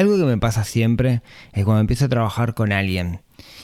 Algo 0.00 0.16
que 0.16 0.24
me 0.24 0.38
pasa 0.38 0.64
siempre 0.64 1.20
es 1.52 1.66
cuando 1.66 1.82
empiezo 1.82 2.06
a 2.06 2.08
trabajar 2.08 2.54
con 2.54 2.72
alguien 2.72 3.20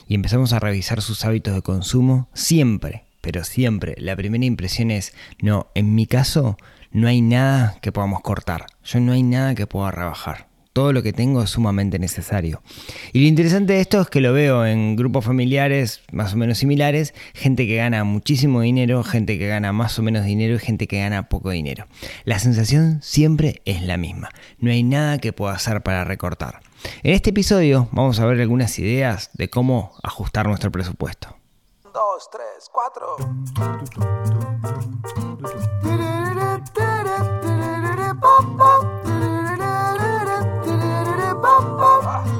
y 0.07 0.15
empezamos 0.15 0.53
a 0.53 0.59
revisar 0.59 1.01
sus 1.01 1.25
hábitos 1.25 1.55
de 1.55 1.63
consumo, 1.63 2.29
siempre, 2.35 3.07
pero 3.23 3.43
siempre, 3.43 3.95
la 3.97 4.15
primera 4.17 4.45
impresión 4.45 4.91
es, 4.91 5.15
no, 5.41 5.69
en 5.75 5.95
mi 5.95 6.07
caso 6.07 6.59
no 6.91 7.09
hay 7.09 7.23
nada 7.23 7.79
que 7.81 7.91
podamos 7.91 8.21
cortar, 8.21 8.67
yo 8.85 9.01
no 9.01 9.13
hay 9.13 9.23
nada 9.23 9.55
que 9.55 9.67
pueda 9.67 9.91
rebajar 9.91 10.49
todo 10.77 10.93
lo 10.93 11.03
que 11.03 11.15
tengo 11.15 11.43
es 11.43 11.49
sumamente 11.49 11.99
necesario. 11.99 12.61
Y 13.15 13.23
lo 13.23 13.29
interesante 13.29 13.73
de 13.73 13.81
esto 13.81 13.99
es 14.03 14.09
que 14.11 14.21
lo 14.21 14.35
veo 14.35 14.67
en 14.67 14.95
grupos 14.95 15.25
familiares 15.25 16.03
más 16.13 16.35
o 16.35 16.37
menos 16.37 16.59
similares, 16.59 17.15
gente 17.33 17.67
que 17.67 17.77
gana 17.77 18.05
muchísimo 18.05 18.61
dinero, 18.61 19.03
gente 19.03 19.39
que 19.39 19.47
gana 19.47 19.73
más 19.73 19.99
o 19.99 20.03
menos 20.03 20.27
dinero 20.27 20.55
y 20.55 20.59
gente 20.59 20.87
que 20.87 20.99
gana 20.99 21.31
poco 21.31 21.49
dinero. 21.49 21.87
La 22.25 22.39
sensación 22.39 23.01
siempre 23.01 23.63
es 23.65 23.81
la 23.81 23.97
misma, 23.97 24.29
no 24.59 24.71
hay 24.71 24.83
nada 24.83 25.17
que 25.17 25.33
pueda 25.33 25.55
hacer 25.55 25.83
para 25.83 26.05
recortar. 26.05 26.61
En 27.03 27.15
este 27.15 27.31
episodio 27.31 27.89
vamos 27.93 28.21
a 28.21 28.27
ver 28.27 28.39
algunas 28.39 28.79
ideas 28.79 29.31
de 29.33 29.49
cómo 29.49 29.95
ajustar 30.03 30.47
nuestro 30.47 30.71
presupuesto. 30.71 31.39
2, 31.85 32.31
3, 32.31 32.45
4. 39.01 39.06
Neurona 41.77 42.36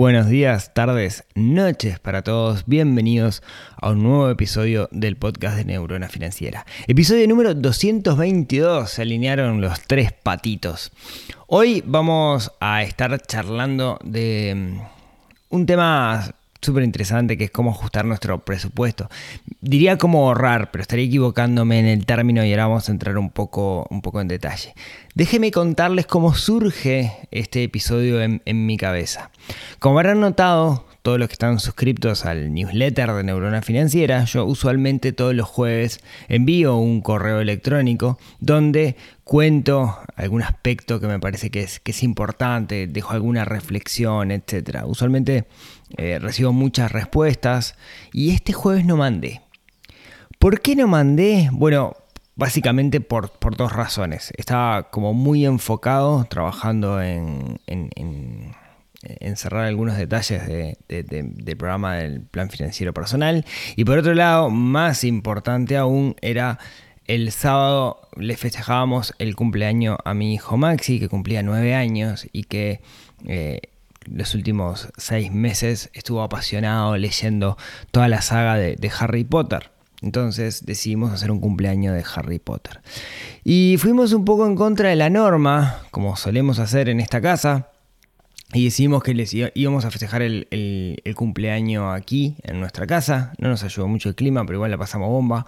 buenos 0.00 0.30
días, 0.30 0.72
tardes, 0.72 1.24
noches 1.34 1.98
para 1.98 2.22
todos. 2.22 2.64
Bienvenidos 2.64 3.42
a 3.76 3.90
un 3.90 4.02
nuevo 4.02 4.30
episodio 4.30 4.88
del 4.92 5.18
podcast 5.18 5.58
de 5.58 5.66
Neurona 5.66 6.08
Financiera. 6.08 6.64
Episodio 6.88 7.28
número 7.28 7.52
222. 7.52 8.88
Se 8.88 9.02
alinearon 9.02 9.60
los 9.60 9.82
tres 9.82 10.10
patitos. 10.12 10.90
Hoy 11.48 11.84
vamos 11.84 12.50
a 12.60 12.82
estar 12.82 13.20
charlando 13.20 13.98
de 14.02 14.54
mm, 14.56 15.54
un 15.54 15.66
tema 15.66 16.34
súper 16.60 16.84
interesante 16.84 17.36
que 17.36 17.44
es 17.44 17.50
cómo 17.50 17.70
ajustar 17.70 18.04
nuestro 18.04 18.44
presupuesto. 18.44 19.08
Diría 19.60 19.98
cómo 19.98 20.28
ahorrar, 20.28 20.70
pero 20.70 20.82
estaría 20.82 21.04
equivocándome 21.06 21.80
en 21.80 21.86
el 21.86 22.06
término 22.06 22.44
y 22.44 22.50
ahora 22.52 22.66
vamos 22.66 22.88
a 22.88 22.92
entrar 22.92 23.18
un 23.18 23.30
poco, 23.30 23.86
un 23.90 24.02
poco 24.02 24.20
en 24.20 24.28
detalle. 24.28 24.74
Déjenme 25.14 25.50
contarles 25.50 26.06
cómo 26.06 26.34
surge 26.34 27.12
este 27.30 27.62
episodio 27.62 28.22
en, 28.22 28.42
en 28.44 28.66
mi 28.66 28.76
cabeza. 28.76 29.30
Como 29.78 29.98
habrán 29.98 30.20
notado, 30.20 30.86
todos 31.02 31.18
los 31.18 31.28
que 31.28 31.34
están 31.34 31.60
suscriptos 31.60 32.26
al 32.26 32.52
newsletter 32.52 33.12
de 33.12 33.24
Neurona 33.24 33.62
Financiera, 33.62 34.24
yo 34.24 34.44
usualmente 34.44 35.12
todos 35.12 35.34
los 35.34 35.48
jueves 35.48 36.00
envío 36.28 36.76
un 36.76 37.00
correo 37.00 37.40
electrónico 37.40 38.18
donde 38.40 38.96
cuento 39.30 39.96
algún 40.16 40.42
aspecto 40.42 40.98
que 40.98 41.06
me 41.06 41.20
parece 41.20 41.52
que 41.52 41.62
es, 41.62 41.78
que 41.78 41.92
es 41.92 42.02
importante, 42.02 42.88
dejo 42.88 43.12
alguna 43.12 43.44
reflexión, 43.44 44.32
etc. 44.32 44.80
Usualmente 44.86 45.46
eh, 45.96 46.18
recibo 46.18 46.52
muchas 46.52 46.90
respuestas 46.90 47.76
y 48.12 48.30
este 48.30 48.52
jueves 48.52 48.84
no 48.84 48.96
mandé. 48.96 49.40
¿Por 50.40 50.60
qué 50.60 50.74
no 50.74 50.88
mandé? 50.88 51.48
Bueno, 51.52 51.94
básicamente 52.34 53.00
por, 53.00 53.30
por 53.30 53.56
dos 53.56 53.72
razones. 53.72 54.32
Estaba 54.36 54.90
como 54.90 55.14
muy 55.14 55.46
enfocado 55.46 56.24
trabajando 56.24 57.00
en, 57.00 57.60
en, 57.68 57.88
en 59.02 59.36
cerrar 59.36 59.64
algunos 59.66 59.96
detalles 59.96 60.44
de, 60.44 60.76
de, 60.88 61.04
de, 61.04 61.22
del 61.22 61.56
programa 61.56 61.94
del 61.98 62.22
plan 62.22 62.50
financiero 62.50 62.92
personal. 62.92 63.44
Y 63.76 63.84
por 63.84 63.98
otro 63.98 64.12
lado, 64.12 64.50
más 64.50 65.04
importante 65.04 65.76
aún, 65.76 66.16
era 66.20 66.58
el 67.06 67.32
sábado 67.32 68.08
le 68.16 68.36
festejábamos 68.36 69.14
el 69.18 69.34
cumpleaños 69.36 69.98
a 70.04 70.14
mi 70.14 70.34
hijo 70.34 70.56
Maxi, 70.56 71.00
que 71.00 71.08
cumplía 71.08 71.42
nueve 71.42 71.74
años 71.74 72.28
y 72.32 72.44
que 72.44 72.80
eh, 73.26 73.60
los 74.06 74.34
últimos 74.34 74.88
seis 74.96 75.32
meses 75.32 75.90
estuvo 75.92 76.22
apasionado 76.22 76.96
leyendo 76.96 77.56
toda 77.90 78.08
la 78.08 78.22
saga 78.22 78.56
de, 78.56 78.92
Harry 78.98 79.24
Potter. 79.24 79.70
Entonces 80.02 80.64
decidimos 80.64 81.12
hacer 81.12 81.30
un 81.30 81.40
cumpleaños 81.40 81.94
de 81.94 82.04
Harry 82.14 82.38
Potter. 82.38 82.80
Y 83.44 83.76
fuimos 83.78 84.12
un 84.12 84.24
poco 84.24 84.46
en 84.46 84.56
contra 84.56 84.88
de 84.88 84.96
la 84.96 85.10
norma, 85.10 85.82
como 85.90 86.16
solemos 86.16 86.58
hacer 86.58 86.88
en 86.88 87.00
esta 87.00 87.20
casa. 87.20 87.68
Y 88.52 88.64
decidimos 88.64 89.02
que 89.04 89.14
les 89.14 89.32
íbamos 89.32 89.84
a 89.84 89.90
festejar 89.90 90.22
el, 90.22 90.48
el, 90.50 91.14
cumpleaños 91.14 91.94
aquí, 91.94 92.36
en 92.42 92.58
nuestra 92.58 92.86
casa. 92.86 93.32
No 93.38 93.48
nos 93.48 93.62
ayudó 93.62 93.86
mucho 93.86 94.08
el 94.08 94.16
clima, 94.16 94.44
pero 94.44 94.56
igual 94.56 94.72
la 94.72 94.78
pasamos 94.78 95.08
bomba. 95.08 95.46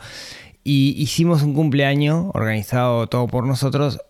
Y 0.64 0.94
hicimos 1.02 1.42
un 1.42 1.54
cumpleaños 1.54 2.30
organizado 2.34 3.06
todo 3.08 3.26
por 3.26 3.46
nosotros, 3.46 4.00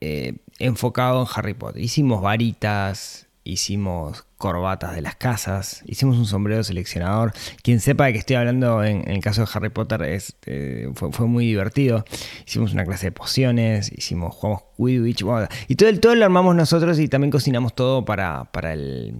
eh, 0.00 0.36
enfocado 0.58 1.22
en 1.22 1.28
Harry 1.34 1.54
Potter. 1.54 1.82
Hicimos 1.82 2.22
varitas, 2.22 3.26
hicimos 3.44 4.24
corbatas 4.38 4.94
de 4.94 5.02
las 5.02 5.16
casas, 5.16 5.82
hicimos 5.86 6.16
un 6.16 6.26
sombrero 6.26 6.64
seleccionador. 6.64 7.32
Quien 7.62 7.80
sepa 7.80 8.06
de 8.06 8.14
que 8.14 8.18
estoy 8.18 8.36
hablando 8.36 8.82
en, 8.82 9.08
el 9.10 9.20
caso 9.20 9.42
de 9.42 9.48
Harry 9.52 9.68
Potter 9.68 10.00
eh, 10.46 10.90
fue, 10.94 11.12
fue, 11.12 11.26
muy 11.26 11.46
divertido. 11.46 12.04
Hicimos 12.46 12.72
una 12.72 12.84
clase 12.84 13.06
de 13.06 13.12
pociones, 13.12 13.92
hicimos, 13.92 14.34
jugamos 14.34 14.62
Quidditch, 14.76 15.22
y 15.68 15.76
todo, 15.76 15.88
el, 15.88 16.00
todo 16.00 16.14
lo 16.14 16.24
armamos 16.24 16.56
nosotros 16.56 16.98
y 16.98 17.08
también 17.08 17.30
cocinamos 17.30 17.74
todo 17.74 18.04
para, 18.04 18.44
para 18.44 18.72
el 18.72 19.16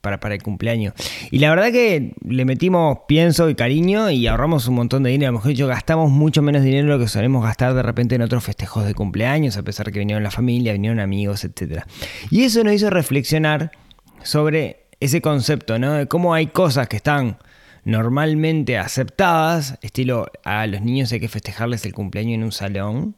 para, 0.00 0.20
para, 0.20 0.34
el 0.34 0.42
cumpleaños. 0.42 0.94
Y 1.30 1.38
la 1.38 1.50
verdad 1.50 1.72
que 1.72 2.14
le 2.26 2.44
metimos 2.44 2.98
pienso 3.06 3.48
y 3.50 3.54
cariño 3.54 4.10
y 4.10 4.26
ahorramos 4.26 4.66
un 4.68 4.74
montón 4.74 5.02
de 5.02 5.10
dinero. 5.10 5.28
A 5.28 5.32
lo 5.32 5.38
mejor 5.38 5.50
dicho, 5.50 5.66
gastamos 5.66 6.10
mucho 6.10 6.42
menos 6.42 6.62
dinero 6.62 6.88
de 6.88 6.94
lo 6.94 6.98
que 6.98 7.08
solemos 7.08 7.44
gastar 7.44 7.74
de 7.74 7.82
repente 7.82 8.14
en 8.14 8.22
otros 8.22 8.44
festejos 8.44 8.84
de 8.84 8.94
cumpleaños, 8.94 9.56
a 9.56 9.62
pesar 9.62 9.92
que 9.92 9.98
vinieron 9.98 10.22
la 10.22 10.30
familia, 10.30 10.72
vinieron 10.72 11.00
amigos, 11.00 11.44
etc. 11.44 11.84
Y 12.30 12.44
eso 12.44 12.64
nos 12.64 12.74
hizo 12.74 12.90
reflexionar 12.90 13.72
sobre 14.22 14.86
ese 15.00 15.20
concepto, 15.20 15.78
¿no? 15.78 15.94
De 15.94 16.06
cómo 16.06 16.34
hay 16.34 16.48
cosas 16.48 16.88
que 16.88 16.96
están 16.96 17.38
normalmente 17.84 18.78
aceptadas, 18.78 19.78
estilo 19.82 20.26
a 20.44 20.66
los 20.66 20.82
niños 20.82 21.12
hay 21.12 21.20
que 21.20 21.28
festejarles 21.28 21.84
el 21.86 21.94
cumpleaños 21.94 22.34
en 22.34 22.44
un 22.44 22.52
salón, 22.52 23.16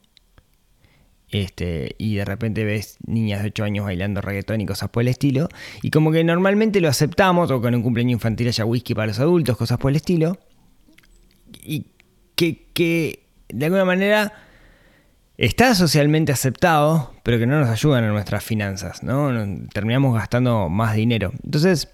este, 1.33 1.97
y 1.99 2.17
de 2.17 2.25
repente 2.25 2.65
ves 2.65 2.99
niñas 3.07 3.43
de 3.43 3.49
8 3.49 3.65
años 3.65 3.87
bailando 3.87 4.21
reggaetón 4.21 4.61
y 4.61 4.67
cosas 4.67 4.91
por 4.91 5.03
el 5.03 5.09
estilo, 5.09 5.49
y 5.83 5.91
como 5.91 6.13
que 6.13 6.23
normalmente 6.23 6.81
lo 6.81 6.89
aceptamos, 6.89 7.51
o 7.51 7.61
con 7.61 7.75
un 7.75 7.83
cumpleaños 7.83 8.13
infantil 8.13 8.49
haya 8.49 8.65
whisky 8.65 8.95
para 8.95 9.09
los 9.09 9.19
adultos, 9.19 9.57
cosas 9.57 9.79
por 9.79 9.91
el 9.91 9.97
estilo, 9.97 10.39
y 11.65 11.87
que, 12.37 13.27
de 13.49 13.65
alguna 13.65 13.85
manera 13.85 14.33
está 15.39 15.75
socialmente 15.75 16.33
aceptado, 16.33 17.15
pero 17.23 17.39
que 17.39 17.47
no 17.47 17.59
nos 17.59 17.69
ayudan 17.69 18.05
en 18.05 18.11
nuestras 18.11 18.45
finanzas, 18.45 19.03
¿no? 19.03 19.31
Terminamos 19.73 20.15
gastando 20.15 20.69
más 20.69 20.95
dinero. 20.95 21.33
Entonces, 21.43 21.89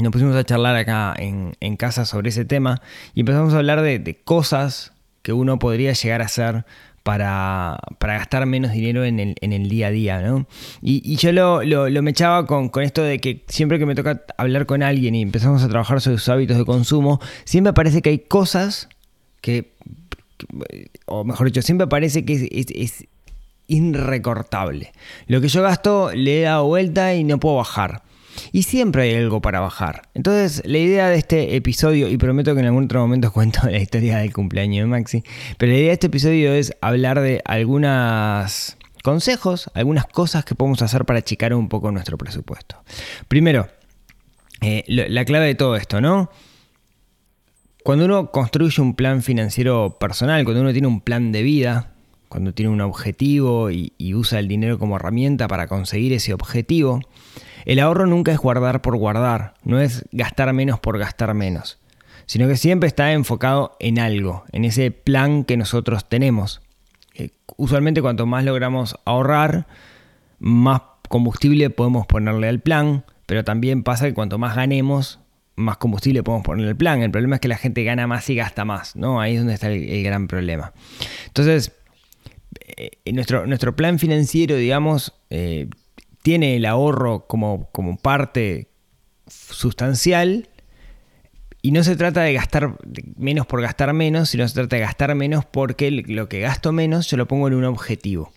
nos 0.00 0.12
pusimos 0.12 0.36
a 0.36 0.44
charlar 0.44 0.76
acá 0.76 1.14
en, 1.18 1.76
casa 1.76 2.04
sobre 2.04 2.28
ese 2.28 2.44
tema 2.44 2.80
y 3.14 3.20
empezamos 3.20 3.54
a 3.54 3.58
hablar 3.58 3.82
de 3.82 4.20
cosas 4.24 4.92
que 5.22 5.32
uno 5.32 5.58
podría 5.58 5.92
llegar 5.92 6.22
a 6.22 6.26
hacer 6.26 6.64
para, 7.06 7.78
para, 8.00 8.14
gastar 8.14 8.44
menos 8.46 8.72
dinero 8.72 9.04
en 9.04 9.20
el, 9.20 9.36
en 9.40 9.52
el, 9.52 9.68
día 9.68 9.86
a 9.86 9.90
día, 9.92 10.20
¿no? 10.22 10.48
Y, 10.82 11.14
yo 11.14 11.30
lo, 11.30 11.62
lo, 11.62 11.88
lo, 11.88 12.02
me 12.02 12.10
echaba 12.10 12.46
con, 12.46 12.68
con, 12.68 12.82
esto 12.82 13.00
de 13.00 13.20
que 13.20 13.44
siempre 13.46 13.78
que 13.78 13.86
me 13.86 13.94
toca 13.94 14.24
hablar 14.36 14.66
con 14.66 14.82
alguien 14.82 15.14
y 15.14 15.22
empezamos 15.22 15.62
a 15.62 15.68
trabajar 15.68 16.00
sobre 16.00 16.18
sus 16.18 16.28
hábitos 16.30 16.58
de 16.58 16.64
consumo, 16.64 17.20
siempre 17.44 17.72
parece 17.74 18.02
que 18.02 18.08
hay 18.10 18.18
cosas 18.18 18.88
que, 19.40 19.70
o 21.04 21.22
mejor 21.22 21.46
dicho, 21.46 21.62
siempre 21.62 21.86
parece 21.86 22.24
que 22.24 22.32
es, 22.32 22.42
es, 22.50 22.66
es 22.74 23.08
irrecortable. 23.68 24.90
Lo 25.28 25.40
que 25.40 25.46
yo 25.46 25.62
gasto 25.62 26.10
le 26.12 26.40
he 26.40 26.42
dado 26.42 26.66
vuelta 26.66 27.14
y 27.14 27.22
no 27.22 27.38
puedo 27.38 27.54
bajar. 27.54 28.02
Y 28.52 28.64
siempre 28.64 29.02
hay 29.02 29.14
algo 29.14 29.40
para 29.40 29.60
bajar. 29.60 30.02
Entonces, 30.14 30.62
la 30.64 30.78
idea 30.78 31.08
de 31.08 31.16
este 31.16 31.56
episodio, 31.56 32.08
y 32.08 32.16
prometo 32.16 32.54
que 32.54 32.60
en 32.60 32.66
algún 32.66 32.84
otro 32.84 33.00
momento 33.00 33.32
cuento 33.34 33.60
la 33.64 33.78
historia 33.78 34.18
del 34.18 34.32
cumpleaños 34.32 34.84
de 34.84 34.86
Maxi, 34.86 35.24
pero 35.58 35.72
la 35.72 35.78
idea 35.78 35.88
de 35.88 35.94
este 35.94 36.06
episodio 36.08 36.52
es 36.52 36.74
hablar 36.80 37.20
de 37.20 37.42
algunos 37.44 38.76
consejos, 39.02 39.70
algunas 39.74 40.06
cosas 40.06 40.44
que 40.44 40.54
podemos 40.54 40.82
hacer 40.82 41.04
para 41.04 41.20
achicar 41.20 41.54
un 41.54 41.68
poco 41.68 41.92
nuestro 41.92 42.18
presupuesto. 42.18 42.76
Primero, 43.28 43.68
eh, 44.60 44.84
la 44.88 45.24
clave 45.24 45.46
de 45.46 45.54
todo 45.54 45.76
esto, 45.76 46.00
¿no? 46.00 46.30
Cuando 47.84 48.04
uno 48.06 48.32
construye 48.32 48.82
un 48.82 48.96
plan 48.96 49.22
financiero 49.22 49.96
personal, 50.00 50.42
cuando 50.42 50.62
uno 50.62 50.72
tiene 50.72 50.88
un 50.88 51.00
plan 51.00 51.30
de 51.30 51.42
vida, 51.42 51.92
cuando 52.28 52.52
tiene 52.52 52.72
un 52.72 52.80
objetivo 52.80 53.70
y, 53.70 53.92
y 53.96 54.14
usa 54.14 54.40
el 54.40 54.48
dinero 54.48 54.76
como 54.80 54.96
herramienta 54.96 55.46
para 55.46 55.68
conseguir 55.68 56.12
ese 56.12 56.34
objetivo, 56.34 57.00
el 57.66 57.80
ahorro 57.80 58.06
nunca 58.06 58.32
es 58.32 58.38
guardar 58.38 58.80
por 58.80 58.96
guardar, 58.96 59.54
no 59.64 59.80
es 59.80 60.04
gastar 60.12 60.52
menos 60.52 60.78
por 60.78 60.98
gastar 60.98 61.34
menos, 61.34 61.78
sino 62.24 62.46
que 62.46 62.56
siempre 62.56 62.86
está 62.86 63.12
enfocado 63.12 63.76
en 63.80 63.98
algo, 63.98 64.44
en 64.52 64.64
ese 64.64 64.92
plan 64.92 65.44
que 65.44 65.56
nosotros 65.56 66.08
tenemos. 66.08 66.62
Eh, 67.14 67.30
usualmente 67.56 68.00
cuanto 68.00 68.24
más 68.24 68.44
logramos 68.44 68.96
ahorrar, 69.04 69.66
más 70.38 70.82
combustible 71.08 71.68
podemos 71.68 72.06
ponerle 72.06 72.48
al 72.48 72.60
plan, 72.60 73.04
pero 73.26 73.42
también 73.42 73.82
pasa 73.82 74.06
que 74.06 74.14
cuanto 74.14 74.38
más 74.38 74.54
ganemos, 74.54 75.18
más 75.56 75.76
combustible 75.78 76.22
podemos 76.22 76.44
ponerle 76.44 76.70
al 76.70 76.76
plan. 76.76 77.02
El 77.02 77.10
problema 77.10 77.36
es 77.36 77.40
que 77.40 77.48
la 77.48 77.56
gente 77.56 77.82
gana 77.82 78.06
más 78.06 78.30
y 78.30 78.36
gasta 78.36 78.64
más, 78.64 78.94
¿no? 78.94 79.20
Ahí 79.20 79.34
es 79.34 79.40
donde 79.40 79.54
está 79.54 79.72
el, 79.72 80.04
gran 80.04 80.28
problema. 80.28 80.72
Entonces, 81.26 81.72
eh, 82.76 82.90
nuestro, 83.12 83.44
nuestro 83.48 83.74
plan 83.74 83.98
financiero, 83.98 84.54
digamos, 84.54 85.14
eh, 85.30 85.68
tiene 86.26 86.56
el 86.56 86.66
ahorro 86.66 87.28
como, 87.28 87.70
como 87.70 87.98
parte 87.98 88.66
sustancial 89.28 90.48
y 91.62 91.70
no 91.70 91.84
se 91.84 91.94
trata 91.94 92.22
de 92.22 92.32
gastar 92.32 92.76
menos 93.16 93.46
por 93.46 93.62
gastar 93.62 93.92
menos, 93.92 94.30
sino 94.30 94.48
se 94.48 94.54
trata 94.54 94.74
de 94.74 94.82
gastar 94.82 95.14
menos 95.14 95.44
porque 95.44 95.92
lo 95.92 96.28
que 96.28 96.40
gasto 96.40 96.72
menos 96.72 97.08
yo 97.08 97.16
lo 97.16 97.28
pongo 97.28 97.46
en 97.46 97.54
un 97.54 97.62
objetivo. 97.62 98.32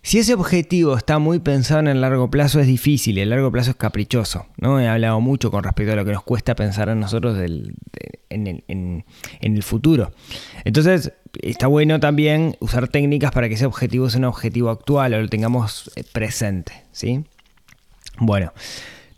Si 0.00 0.20
ese 0.20 0.34
objetivo 0.34 0.96
está 0.96 1.18
muy 1.18 1.40
pensado 1.40 1.80
en 1.80 1.88
el 1.88 2.00
largo 2.00 2.30
plazo 2.30 2.60
es 2.60 2.68
difícil, 2.68 3.18
el 3.18 3.30
largo 3.30 3.50
plazo 3.50 3.72
es 3.72 3.76
caprichoso. 3.76 4.46
¿no? 4.56 4.78
He 4.78 4.86
hablado 4.86 5.20
mucho 5.20 5.50
con 5.50 5.64
respecto 5.64 5.94
a 5.94 5.96
lo 5.96 6.04
que 6.04 6.12
nos 6.12 6.22
cuesta 6.22 6.54
pensar 6.54 6.88
en 6.88 7.00
nosotros 7.00 7.36
del, 7.36 7.74
de, 7.90 8.07
en, 8.46 9.04
el, 9.40 9.62
futuro. 9.62 10.12
Entonces, 10.64 11.12
está 11.42 11.66
bueno 11.66 12.00
también 12.00 12.56
usar 12.60 12.88
técnicas 12.88 13.32
para 13.32 13.48
que 13.48 13.54
ese 13.54 13.66
objetivo 13.66 14.08
sea 14.08 14.18
un 14.18 14.24
objetivo 14.26 14.70
actual 14.70 15.14
o 15.14 15.20
lo 15.20 15.28
tengamos 15.28 15.90
eh, 15.96 16.04
presente. 16.12 16.84
¿sí? 16.92 17.24
Bueno, 18.18 18.52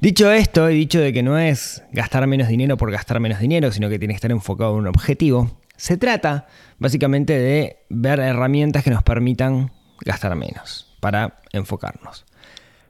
dicho 0.01 0.31
esto, 0.31 0.69
he 0.69 0.73
dicho 0.73 1.01
de 1.01 1.13
que 1.13 1.23
no 1.23 1.39
es 1.39 1.83
gastar 1.93 2.27
menos 2.27 2.49
dinero 2.49 2.77
por 2.77 2.91
gastar 2.91 3.21
menos 3.21 3.41
dinero, 3.41 3.73
sino 3.73 3.89
que 3.89 3.99
tiene 3.99 4.15
que 4.15 4.17
estar 4.17 4.31
enfocado 4.31 4.73
en 4.75 4.81
un 4.81 4.87
objetivo. 4.89 5.51
Se 5.77 5.97
trata 5.97 6.47
básicamente 6.79 7.39
de 7.39 7.85
ver 7.89 8.21
herramientas 8.21 8.85
que 8.85 8.91
nos 8.91 9.03
permitan 9.03 9.73
gastar 10.05 10.35
menos 10.37 10.95
para 11.01 11.41
enfocarnos. 11.53 12.27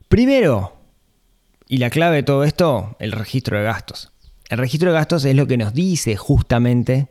Primero, 0.08 0.76
y 1.68 1.78
la 1.78 1.90
clave 1.90 2.16
de 2.16 2.22
todo 2.24 2.42
esto, 2.42 2.96
el 2.98 3.12
registro 3.12 3.56
de 3.56 3.62
gastos. 3.62 4.12
El 4.50 4.58
registro 4.58 4.90
de 4.90 4.98
gastos 4.98 5.24
es 5.24 5.36
lo 5.36 5.46
que 5.46 5.56
nos 5.56 5.74
dice 5.74 6.16
justamente 6.16 7.06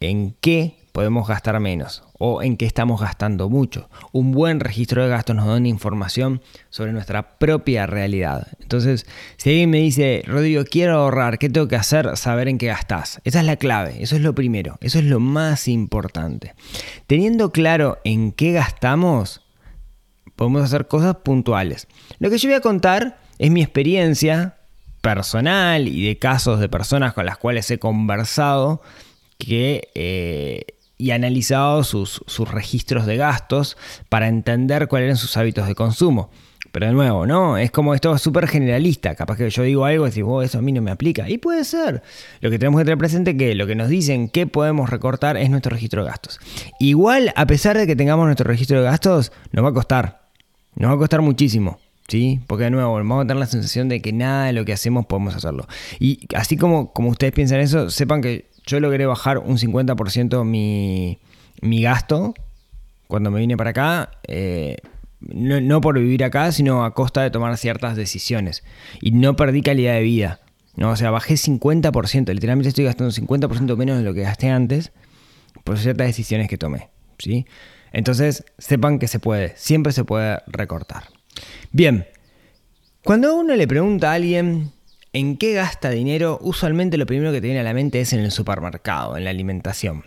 en 0.00 0.36
qué 0.42 0.76
podemos 0.92 1.26
gastar 1.26 1.58
menos 1.60 2.04
o 2.18 2.42
en 2.42 2.58
qué 2.58 2.66
estamos 2.66 3.00
gastando 3.00 3.48
mucho. 3.48 3.88
Un 4.12 4.32
buen 4.32 4.60
registro 4.60 5.02
de 5.02 5.08
gastos 5.08 5.34
nos 5.34 5.46
da 5.46 5.56
una 5.56 5.68
información 5.68 6.42
sobre 6.68 6.92
nuestra 6.92 7.38
propia 7.38 7.86
realidad. 7.86 8.48
Entonces, 8.60 9.06
si 9.38 9.48
alguien 9.48 9.70
me 9.70 9.78
dice, 9.78 10.24
Rodrigo, 10.26 10.62
quiero 10.70 10.98
ahorrar, 10.98 11.38
¿qué 11.38 11.48
tengo 11.48 11.68
que 11.68 11.76
hacer? 11.76 12.14
Saber 12.18 12.48
en 12.48 12.58
qué 12.58 12.66
gastas. 12.66 13.18
Esa 13.24 13.40
es 13.40 13.46
la 13.46 13.56
clave, 13.56 14.02
eso 14.02 14.14
es 14.14 14.20
lo 14.20 14.34
primero, 14.34 14.76
eso 14.82 14.98
es 14.98 15.06
lo 15.06 15.20
más 15.20 15.68
importante. 15.68 16.54
Teniendo 17.06 17.50
claro 17.50 17.98
en 18.04 18.30
qué 18.30 18.52
gastamos, 18.52 19.40
podemos 20.34 20.62
hacer 20.62 20.86
cosas 20.86 21.16
puntuales. 21.16 21.88
Lo 22.18 22.28
que 22.28 22.36
yo 22.36 22.50
voy 22.50 22.56
a 22.56 22.60
contar 22.60 23.20
es 23.38 23.50
mi 23.50 23.62
experiencia 23.62 24.56
personal 25.06 25.86
y 25.86 26.04
de 26.04 26.18
casos 26.18 26.58
de 26.58 26.68
personas 26.68 27.12
con 27.12 27.26
las 27.26 27.38
cuales 27.38 27.70
he 27.70 27.78
conversado 27.78 28.82
que 29.38 29.88
eh, 29.94 30.64
y 30.98 31.12
analizado 31.12 31.84
sus, 31.84 32.24
sus, 32.26 32.50
registros 32.50 33.06
de 33.06 33.16
gastos 33.16 33.76
para 34.08 34.26
entender 34.26 34.88
cuáles 34.88 35.06
eran 35.06 35.16
sus 35.16 35.36
hábitos 35.36 35.68
de 35.68 35.76
consumo. 35.76 36.28
Pero 36.72 36.86
de 36.86 36.92
nuevo, 36.92 37.24
¿no? 37.24 37.56
Es 37.56 37.70
como 37.70 37.94
esto 37.94 38.18
súper 38.18 38.48
generalista. 38.48 39.14
Capaz 39.14 39.36
que 39.36 39.48
yo 39.48 39.62
digo 39.62 39.84
algo 39.84 40.06
y 40.06 40.10
decís, 40.10 40.24
oh, 40.26 40.42
eso 40.42 40.58
a 40.58 40.62
mí 40.62 40.72
no 40.72 40.82
me 40.82 40.90
aplica. 40.90 41.30
Y 41.30 41.38
puede 41.38 41.62
ser. 41.62 42.02
Lo 42.40 42.50
que 42.50 42.58
tenemos 42.58 42.80
que 42.80 42.86
tener 42.86 42.98
presente 42.98 43.30
es 43.30 43.36
que 43.36 43.54
lo 43.54 43.68
que 43.68 43.76
nos 43.76 43.88
dicen 43.88 44.28
que 44.28 44.48
podemos 44.48 44.90
recortar 44.90 45.36
es 45.36 45.50
nuestro 45.50 45.70
registro 45.70 46.02
de 46.02 46.10
gastos. 46.10 46.40
Igual, 46.80 47.32
a 47.36 47.46
pesar 47.46 47.78
de 47.78 47.86
que 47.86 47.94
tengamos 47.94 48.26
nuestro 48.26 48.48
registro 48.48 48.78
de 48.78 48.84
gastos, 48.84 49.30
nos 49.52 49.64
va 49.64 49.68
a 49.68 49.74
costar. 49.74 50.26
Nos 50.74 50.90
va 50.90 50.94
a 50.94 50.98
costar 50.98 51.20
muchísimo. 51.20 51.78
¿Sí? 52.08 52.40
Porque 52.46 52.64
de 52.64 52.70
nuevo, 52.70 52.92
vamos 52.94 53.24
a 53.24 53.26
tener 53.26 53.40
la 53.40 53.46
sensación 53.46 53.88
de 53.88 54.00
que 54.00 54.12
nada 54.12 54.46
de 54.46 54.52
lo 54.52 54.64
que 54.64 54.72
hacemos 54.72 55.06
podemos 55.06 55.34
hacerlo. 55.34 55.66
Y 55.98 56.26
así 56.34 56.56
como, 56.56 56.92
como 56.92 57.10
ustedes 57.10 57.32
piensan 57.32 57.60
eso, 57.60 57.90
sepan 57.90 58.22
que 58.22 58.48
yo 58.64 58.78
logré 58.80 59.06
bajar 59.06 59.38
un 59.38 59.58
50% 59.58 60.44
mi, 60.44 61.18
mi, 61.60 61.82
gasto 61.82 62.34
cuando 63.08 63.30
me 63.30 63.40
vine 63.40 63.56
para 63.56 63.70
acá. 63.70 64.10
Eh, 64.28 64.76
no, 65.20 65.60
no, 65.60 65.80
por 65.80 65.98
vivir 65.98 66.22
acá, 66.22 66.52
sino 66.52 66.84
a 66.84 66.94
costa 66.94 67.22
de 67.22 67.30
tomar 67.30 67.56
ciertas 67.56 67.96
decisiones. 67.96 68.62
Y 69.00 69.12
no 69.12 69.34
perdí 69.34 69.62
calidad 69.62 69.94
de 69.94 70.02
vida. 70.02 70.40
¿no? 70.76 70.90
O 70.90 70.96
sea, 70.96 71.10
bajé 71.10 71.34
50%. 71.34 72.32
Literalmente 72.32 72.68
estoy 72.68 72.84
gastando 72.84 73.12
50% 73.12 73.76
menos 73.76 73.98
de 73.98 74.04
lo 74.04 74.14
que 74.14 74.22
gasté 74.22 74.50
antes 74.50 74.92
por 75.64 75.78
ciertas 75.78 76.06
decisiones 76.06 76.48
que 76.48 76.58
tomé. 76.58 76.88
¿sí? 77.18 77.46
Entonces, 77.92 78.44
sepan 78.58 78.98
que 78.98 79.08
se 79.08 79.18
puede. 79.18 79.54
Siempre 79.56 79.92
se 79.92 80.04
puede 80.04 80.38
recortar. 80.46 81.15
Bien. 81.72 82.06
Cuando 83.04 83.36
uno 83.36 83.54
le 83.54 83.68
pregunta 83.68 84.10
a 84.10 84.14
alguien 84.14 84.72
en 85.12 85.36
qué 85.36 85.54
gasta 85.54 85.90
dinero, 85.90 86.38
usualmente 86.42 86.98
lo 86.98 87.06
primero 87.06 87.32
que 87.32 87.40
te 87.40 87.46
viene 87.46 87.60
a 87.60 87.64
la 87.64 87.72
mente 87.72 88.00
es 88.00 88.12
en 88.12 88.20
el 88.20 88.30
supermercado, 88.30 89.16
en 89.16 89.24
la 89.24 89.30
alimentación. 89.30 90.04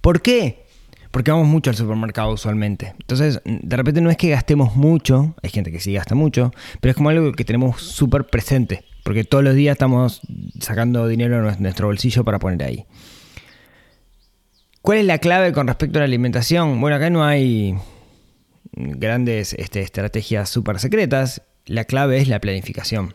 ¿Por 0.00 0.22
qué? 0.22 0.66
Porque 1.10 1.30
vamos 1.30 1.48
mucho 1.48 1.70
al 1.70 1.76
supermercado 1.76 2.30
usualmente. 2.30 2.94
Entonces, 3.00 3.40
de 3.44 3.76
repente 3.76 4.00
no 4.00 4.10
es 4.10 4.16
que 4.16 4.28
gastemos 4.28 4.76
mucho, 4.76 5.34
hay 5.42 5.50
gente 5.50 5.72
que 5.72 5.80
sí 5.80 5.94
gasta 5.94 6.14
mucho, 6.14 6.52
pero 6.80 6.90
es 6.90 6.96
como 6.96 7.08
algo 7.08 7.32
que 7.32 7.44
tenemos 7.44 7.80
súper 7.80 8.26
presente, 8.26 8.84
porque 9.02 9.24
todos 9.24 9.42
los 9.42 9.54
días 9.54 9.72
estamos 9.72 10.20
sacando 10.60 11.08
dinero 11.08 11.44
de 11.44 11.56
nuestro 11.58 11.86
bolsillo 11.86 12.22
para 12.22 12.38
poner 12.38 12.62
ahí. 12.62 12.84
¿Cuál 14.82 14.98
es 14.98 15.06
la 15.06 15.18
clave 15.18 15.52
con 15.52 15.66
respecto 15.66 15.98
a 15.98 16.02
la 16.02 16.04
alimentación? 16.04 16.80
Bueno, 16.80 16.96
acá 16.96 17.10
no 17.10 17.24
hay 17.24 17.74
grandes 18.76 19.54
este, 19.54 19.80
estrategias 19.80 20.48
súper 20.48 20.78
secretas, 20.78 21.42
la 21.66 21.84
clave 21.84 22.18
es 22.18 22.28
la 22.28 22.40
planificación 22.40 23.14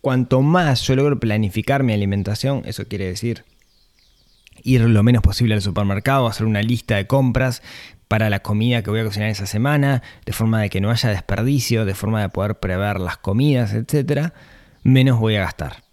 cuanto 0.00 0.42
más 0.42 0.82
yo 0.82 0.96
logro 0.96 1.20
planificar 1.20 1.82
mi 1.82 1.92
alimentación, 1.92 2.62
eso 2.64 2.86
quiere 2.86 3.06
decir 3.06 3.44
ir 4.62 4.80
lo 4.80 5.02
menos 5.02 5.22
posible 5.22 5.54
al 5.54 5.62
supermercado, 5.62 6.26
hacer 6.26 6.46
una 6.46 6.62
lista 6.62 6.96
de 6.96 7.06
compras 7.06 7.62
para 8.08 8.28
la 8.30 8.40
comida 8.40 8.82
que 8.82 8.90
voy 8.90 9.00
a 9.00 9.04
cocinar 9.04 9.28
esa 9.28 9.46
semana, 9.46 10.02
de 10.26 10.32
forma 10.32 10.60
de 10.62 10.70
que 10.70 10.80
no 10.80 10.90
haya 10.90 11.10
desperdicio, 11.10 11.84
de 11.84 11.94
forma 11.94 12.22
de 12.22 12.28
poder 12.30 12.56
prever 12.56 13.00
las 13.00 13.18
comidas, 13.18 13.72
etc., 13.74 14.32
menos 14.82 15.20
voy 15.20 15.36
a 15.36 15.42
gastar. 15.42 15.84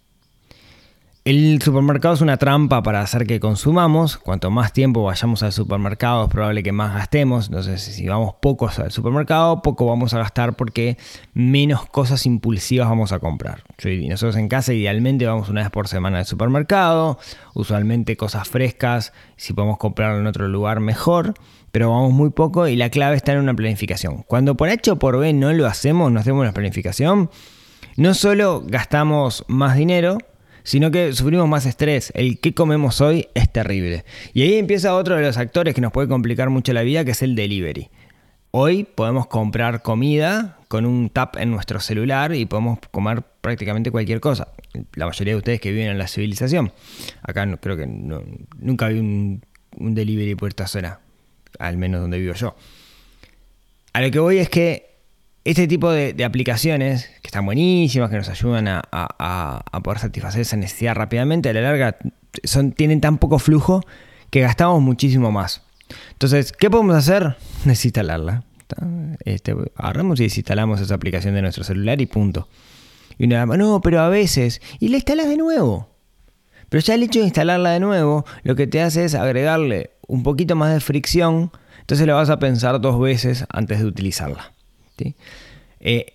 El 1.26 1.60
supermercado 1.60 2.14
es 2.14 2.20
una 2.20 2.36
trampa 2.36 2.84
para 2.84 3.00
hacer 3.00 3.26
que 3.26 3.40
consumamos. 3.40 4.16
Cuanto 4.16 4.48
más 4.52 4.72
tiempo 4.72 5.02
vayamos 5.02 5.42
al 5.42 5.52
supermercado 5.52 6.22
es 6.22 6.30
probable 6.30 6.62
que 6.62 6.70
más 6.70 6.94
gastemos. 6.94 7.46
Entonces 7.48 7.82
si 7.82 8.06
vamos 8.06 8.36
pocos 8.40 8.78
al 8.78 8.92
supermercado, 8.92 9.60
poco 9.60 9.86
vamos 9.86 10.14
a 10.14 10.18
gastar 10.18 10.54
porque 10.54 10.96
menos 11.34 11.84
cosas 11.86 12.26
impulsivas 12.26 12.88
vamos 12.88 13.10
a 13.10 13.18
comprar. 13.18 13.64
nosotros 13.82 14.36
en 14.36 14.46
casa 14.46 14.72
idealmente 14.72 15.26
vamos 15.26 15.48
una 15.48 15.62
vez 15.62 15.70
por 15.72 15.88
semana 15.88 16.18
al 16.18 16.26
supermercado. 16.26 17.18
Usualmente 17.54 18.16
cosas 18.16 18.48
frescas. 18.48 19.12
Si 19.34 19.52
podemos 19.52 19.78
comprarlo 19.78 20.20
en 20.20 20.28
otro 20.28 20.46
lugar 20.46 20.78
mejor. 20.78 21.34
Pero 21.72 21.90
vamos 21.90 22.12
muy 22.12 22.30
poco 22.30 22.68
y 22.68 22.76
la 22.76 22.88
clave 22.90 23.16
está 23.16 23.32
en 23.32 23.40
una 23.40 23.54
planificación. 23.54 24.22
Cuando 24.28 24.56
por 24.56 24.68
H 24.68 24.92
o 24.92 24.96
por 25.00 25.18
B 25.18 25.32
no 25.32 25.52
lo 25.52 25.66
hacemos, 25.66 26.12
no 26.12 26.20
hacemos 26.20 26.46
la 26.46 26.52
planificación, 26.52 27.30
no 27.96 28.14
solo 28.14 28.62
gastamos 28.64 29.44
más 29.48 29.76
dinero, 29.76 30.18
sino 30.66 30.90
que 30.90 31.12
sufrimos 31.12 31.48
más 31.48 31.64
estrés. 31.64 32.12
El 32.16 32.40
que 32.40 32.52
comemos 32.52 33.00
hoy 33.00 33.28
es 33.34 33.50
terrible. 33.50 34.04
Y 34.34 34.42
ahí 34.42 34.54
empieza 34.54 34.96
otro 34.96 35.14
de 35.14 35.22
los 35.22 35.36
actores 35.38 35.74
que 35.76 35.80
nos 35.80 35.92
puede 35.92 36.08
complicar 36.08 36.50
mucho 36.50 36.72
la 36.72 36.82
vida, 36.82 37.04
que 37.04 37.12
es 37.12 37.22
el 37.22 37.36
delivery. 37.36 37.88
Hoy 38.50 38.82
podemos 38.82 39.28
comprar 39.28 39.82
comida 39.82 40.58
con 40.66 40.84
un 40.84 41.08
tap 41.08 41.36
en 41.36 41.52
nuestro 41.52 41.78
celular 41.78 42.34
y 42.34 42.46
podemos 42.46 42.80
comer 42.90 43.22
prácticamente 43.40 43.92
cualquier 43.92 44.18
cosa. 44.18 44.48
La 44.94 45.06
mayoría 45.06 45.34
de 45.34 45.38
ustedes 45.38 45.60
que 45.60 45.70
viven 45.70 45.86
en 45.86 45.98
la 45.98 46.08
civilización. 46.08 46.72
Acá 47.22 47.46
no, 47.46 47.58
creo 47.58 47.76
que 47.76 47.86
nunca 47.86 48.88
vi 48.88 48.98
un, 48.98 49.42
un 49.78 49.94
delivery 49.94 50.34
por 50.34 50.48
esta 50.48 50.66
zona, 50.66 50.98
al 51.60 51.76
menos 51.76 52.00
donde 52.00 52.18
vivo 52.18 52.34
yo. 52.34 52.56
A 53.92 54.02
lo 54.02 54.10
que 54.10 54.18
voy 54.18 54.38
es 54.38 54.48
que 54.48 54.85
este 55.46 55.68
tipo 55.68 55.92
de, 55.92 56.24
aplicaciones, 56.24 57.06
que 57.22 57.28
están 57.28 57.46
buenísimas, 57.46 58.10
que 58.10 58.16
nos 58.16 58.28
ayudan 58.28 58.66
a, 58.66 58.82
a, 58.90 59.62
a, 59.70 59.80
poder 59.80 60.00
satisfacer 60.00 60.40
esa 60.40 60.56
necesidad 60.56 60.96
rápidamente, 60.96 61.48
a 61.48 61.52
la 61.52 61.60
larga 61.60 61.96
tienen 62.74 63.00
tan 63.00 63.18
poco 63.18 63.38
flujo 63.38 63.80
que 64.30 64.40
gastamos 64.40 64.82
muchísimo 64.82 65.30
más. 65.30 65.62
Entonces, 66.10 66.52
¿qué 66.52 66.68
podemos 66.68 66.96
hacer? 66.96 67.36
Desinstalarla. 67.64 68.42
Este, 69.24 69.54
agarramos 69.76 70.18
y 70.18 70.24
desinstalamos 70.24 70.80
esa 70.80 70.96
aplicación 70.96 71.34
de 71.34 71.42
nuestro 71.42 71.62
celular 71.62 72.00
y 72.00 72.06
punto. 72.06 72.48
Y 73.16 73.26
uno 73.26 73.46
no, 73.56 73.80
pero 73.80 74.00
a 74.00 74.08
veces, 74.08 74.60
y 74.80 74.88
la 74.88 74.96
instalas 74.96 75.28
de 75.28 75.36
nuevo. 75.36 75.88
Pero 76.68 76.82
ya 76.82 76.94
el 76.94 77.04
hecho 77.04 77.20
de 77.20 77.26
instalarla 77.26 77.70
de 77.70 77.78
nuevo, 77.78 78.26
lo 78.42 78.56
que 78.56 78.66
te 78.66 78.82
hace 78.82 79.04
es 79.04 79.14
agregarle 79.14 79.90
un 80.08 80.24
poquito 80.24 80.56
más 80.56 80.74
de 80.74 80.80
fricción, 80.80 81.52
entonces 81.78 82.04
la 82.04 82.14
vas 82.14 82.30
a 82.30 82.40
pensar 82.40 82.80
dos 82.80 82.98
veces 82.98 83.44
antes 83.48 83.78
de 83.78 83.84
utilizarla. 83.84 84.55
Eh, 85.80 86.14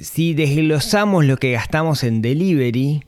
si 0.00 0.34
desglosamos 0.34 1.24
lo 1.24 1.36
que 1.36 1.52
gastamos 1.52 2.02
en 2.04 2.22
delivery, 2.22 3.04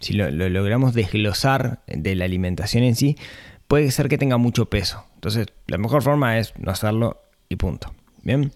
si 0.00 0.14
lo, 0.14 0.30
lo, 0.30 0.48
logramos 0.48 0.94
desglosar 0.94 1.82
de 1.86 2.14
la 2.14 2.24
alimentación 2.24 2.84
en 2.84 2.96
sí, 2.96 3.16
puede 3.68 3.90
ser 3.90 4.08
que 4.08 4.18
tenga 4.18 4.36
mucho 4.36 4.66
peso. 4.66 5.04
Entonces, 5.14 5.48
la 5.66 5.78
mejor 5.78 6.02
forma 6.02 6.38
es 6.38 6.52
no 6.58 6.70
hacerlo 6.70 7.22
y 7.48 7.56
punto. 7.56 7.94
Bien. 8.22 8.52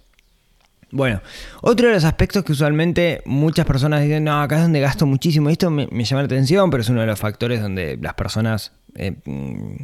Bueno, 0.90 1.20
otro 1.60 1.88
de 1.88 1.94
los 1.94 2.04
aspectos 2.04 2.44
que 2.44 2.52
usualmente 2.52 3.22
muchas 3.26 3.66
personas 3.66 4.02
dicen, 4.02 4.24
no, 4.24 4.40
acá 4.40 4.56
es 4.56 4.62
donde 4.62 4.80
gasto 4.80 5.04
muchísimo, 5.04 5.50
esto 5.50 5.70
me, 5.70 5.86
me 5.90 6.04
llama 6.04 6.22
la 6.22 6.26
atención, 6.26 6.70
pero 6.70 6.80
es 6.80 6.88
uno 6.88 7.02
de 7.02 7.06
los 7.06 7.18
factores 7.18 7.60
donde 7.60 7.98
las 8.00 8.14
personas 8.14 8.72
eh, 8.94 9.12
mm, 9.24 9.82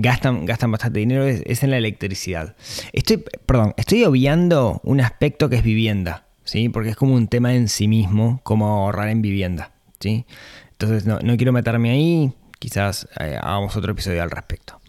gastan, 0.00 0.46
gastan 0.46 0.70
bastante 0.70 1.00
dinero, 1.00 1.24
es, 1.24 1.62
en 1.62 1.70
la 1.70 1.78
electricidad. 1.78 2.56
Estoy, 2.92 3.24
perdón, 3.46 3.74
estoy 3.76 4.04
obviando 4.04 4.80
un 4.84 5.00
aspecto 5.00 5.48
que 5.48 5.56
es 5.56 5.62
vivienda, 5.62 6.26
¿sí? 6.44 6.68
Porque 6.68 6.90
es 6.90 6.96
como 6.96 7.14
un 7.14 7.28
tema 7.28 7.54
en 7.54 7.68
sí 7.68 7.88
mismo, 7.88 8.40
como 8.44 8.66
ahorrar 8.66 9.08
en 9.08 9.22
vivienda, 9.22 9.72
¿sí? 10.00 10.24
Entonces 10.72 11.06
no, 11.06 11.18
no 11.20 11.36
quiero 11.36 11.52
meterme 11.52 11.90
ahí, 11.90 12.32
quizás 12.58 13.08
eh, 13.18 13.36
hagamos 13.40 13.76
otro 13.76 13.92
episodio 13.92 14.22
al 14.22 14.30
respecto. 14.30 14.80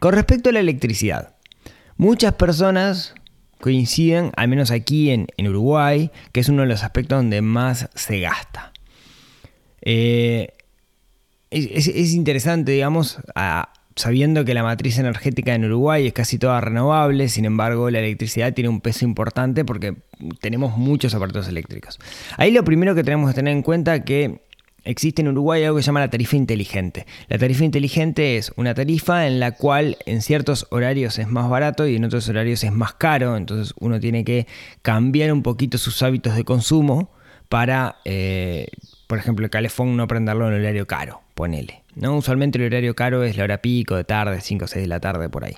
Con 0.00 0.14
respecto 0.14 0.50
a 0.50 0.52
la 0.52 0.60
electricidad, 0.60 1.34
muchas 1.96 2.34
personas 2.34 3.14
coinciden, 3.60 4.30
al 4.36 4.48
menos 4.48 4.70
aquí 4.70 5.10
en, 5.10 5.26
en, 5.36 5.48
Uruguay, 5.48 6.10
que 6.32 6.40
es 6.40 6.48
uno 6.48 6.62
de 6.62 6.68
los 6.68 6.84
aspectos 6.84 7.18
donde 7.18 7.42
más 7.42 7.88
se 7.94 8.20
gasta. 8.20 8.72
Eh, 9.80 10.52
es, 11.50 11.88
es, 11.88 12.12
interesante, 12.12 12.72
digamos, 12.72 13.18
a, 13.34 13.72
sabiendo 13.98 14.44
que 14.44 14.54
la 14.54 14.62
matriz 14.62 14.98
energética 14.98 15.54
en 15.54 15.64
Uruguay 15.64 16.06
es 16.06 16.12
casi 16.12 16.38
toda 16.38 16.60
renovable, 16.60 17.28
sin 17.28 17.44
embargo 17.44 17.90
la 17.90 17.98
electricidad 17.98 18.54
tiene 18.54 18.68
un 18.68 18.80
peso 18.80 19.04
importante 19.04 19.64
porque 19.64 19.96
tenemos 20.40 20.76
muchos 20.76 21.14
aparatos 21.14 21.48
eléctricos. 21.48 21.98
Ahí 22.36 22.52
lo 22.52 22.64
primero 22.64 22.94
que 22.94 23.02
tenemos 23.02 23.30
que 23.30 23.34
tener 23.34 23.52
en 23.52 23.62
cuenta 23.62 23.96
es 23.96 24.04
que 24.04 24.40
existe 24.84 25.22
en 25.22 25.28
Uruguay 25.28 25.64
algo 25.64 25.76
que 25.76 25.82
se 25.82 25.86
llama 25.86 26.00
la 26.00 26.10
tarifa 26.10 26.36
inteligente. 26.36 27.06
La 27.28 27.38
tarifa 27.38 27.64
inteligente 27.64 28.36
es 28.36 28.52
una 28.56 28.72
tarifa 28.74 29.26
en 29.26 29.40
la 29.40 29.52
cual 29.52 29.96
en 30.06 30.22
ciertos 30.22 30.66
horarios 30.70 31.18
es 31.18 31.28
más 31.28 31.50
barato 31.50 31.86
y 31.86 31.96
en 31.96 32.04
otros 32.04 32.28
horarios 32.28 32.62
es 32.64 32.72
más 32.72 32.94
caro, 32.94 33.36
entonces 33.36 33.74
uno 33.80 33.98
tiene 33.98 34.24
que 34.24 34.46
cambiar 34.82 35.32
un 35.32 35.42
poquito 35.42 35.76
sus 35.76 36.02
hábitos 36.02 36.36
de 36.36 36.44
consumo 36.44 37.10
para, 37.48 37.96
eh, 38.04 38.68
por 39.06 39.18
ejemplo, 39.18 39.44
el 39.44 39.50
calefón 39.50 39.96
no 39.96 40.06
prenderlo 40.06 40.48
en 40.48 40.60
horario 40.60 40.86
caro, 40.86 41.22
ponele. 41.34 41.82
¿No? 42.00 42.16
Usualmente 42.16 42.58
el 42.58 42.66
horario 42.66 42.94
caro 42.94 43.22
es 43.24 43.36
la 43.36 43.44
hora 43.44 43.58
pico, 43.58 43.96
de 43.96 44.04
tarde, 44.04 44.40
5 44.40 44.64
o 44.64 44.68
6 44.68 44.82
de 44.82 44.88
la 44.88 45.00
tarde, 45.00 45.28
por 45.28 45.44
ahí. 45.44 45.56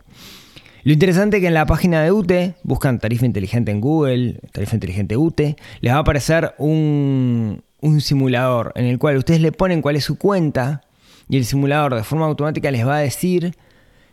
Lo 0.82 0.92
interesante 0.92 1.36
es 1.36 1.40
que 1.42 1.48
en 1.48 1.54
la 1.54 1.66
página 1.66 2.02
de 2.02 2.10
UTE, 2.10 2.54
buscan 2.62 2.98
tarifa 2.98 3.26
inteligente 3.26 3.70
en 3.70 3.80
Google, 3.80 4.40
tarifa 4.52 4.76
inteligente 4.76 5.16
UTE, 5.16 5.56
les 5.80 5.92
va 5.92 5.98
a 5.98 6.00
aparecer 6.00 6.54
un, 6.58 7.62
un 7.80 8.00
simulador 8.00 8.72
en 8.76 8.86
el 8.86 8.98
cual 8.98 9.16
ustedes 9.16 9.40
le 9.40 9.52
ponen 9.52 9.82
cuál 9.82 9.96
es 9.96 10.04
su 10.04 10.16
cuenta 10.16 10.82
y 11.28 11.36
el 11.36 11.44
simulador 11.44 11.94
de 11.94 12.02
forma 12.02 12.26
automática 12.26 12.70
les 12.70 12.86
va 12.86 12.96
a 12.96 13.00
decir 13.00 13.54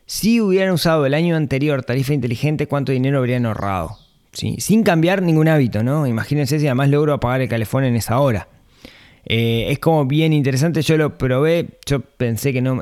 si 0.05 0.39
hubieran 0.39 0.74
usado 0.74 1.05
el 1.05 1.13
año 1.13 1.36
anterior 1.36 1.84
tarifa 1.84 2.13
inteligente, 2.13 2.67
cuánto 2.67 2.91
dinero 2.91 3.17
habrían 3.19 3.46
ahorrado. 3.46 3.98
Sin 4.31 4.84
cambiar 4.84 5.24
ningún 5.24 5.48
hábito, 5.48 5.84
¿no? 5.84 6.05
Imagínense 6.05 6.60
si 6.60 6.67
además 6.67 6.89
logro 6.89 7.13
apagar 7.13 7.41
el 7.41 7.50
calefón 7.50 7.86
en 7.86 7.96
esa 7.96 8.19
hora. 8.19 8.48
Eh, 9.29 9.72
es 9.72 9.79
como 9.79 10.05
bien 10.05 10.31
interesante, 10.31 10.81
yo 10.81 10.96
lo 10.96 11.17
probé, 11.17 11.67
yo 11.86 12.00
pensé 12.00 12.53
que 12.53 12.62
no, 12.62 12.79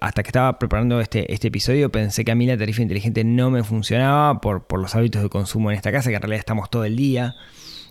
hasta 0.00 0.22
que 0.24 0.28
estaba 0.28 0.58
preparando 0.58 1.00
este, 1.00 1.32
este 1.32 1.46
episodio, 1.48 1.92
pensé 1.92 2.24
que 2.24 2.32
a 2.32 2.34
mí 2.34 2.44
la 2.44 2.58
tarifa 2.58 2.82
inteligente 2.82 3.22
no 3.22 3.50
me 3.50 3.62
funcionaba 3.62 4.40
por, 4.40 4.66
por 4.66 4.80
los 4.80 4.96
hábitos 4.96 5.22
de 5.22 5.28
consumo 5.28 5.70
en 5.70 5.76
esta 5.76 5.92
casa, 5.92 6.10
que 6.10 6.16
en 6.16 6.22
realidad 6.22 6.40
estamos 6.40 6.70
todo 6.70 6.84
el 6.84 6.96
día. 6.96 7.36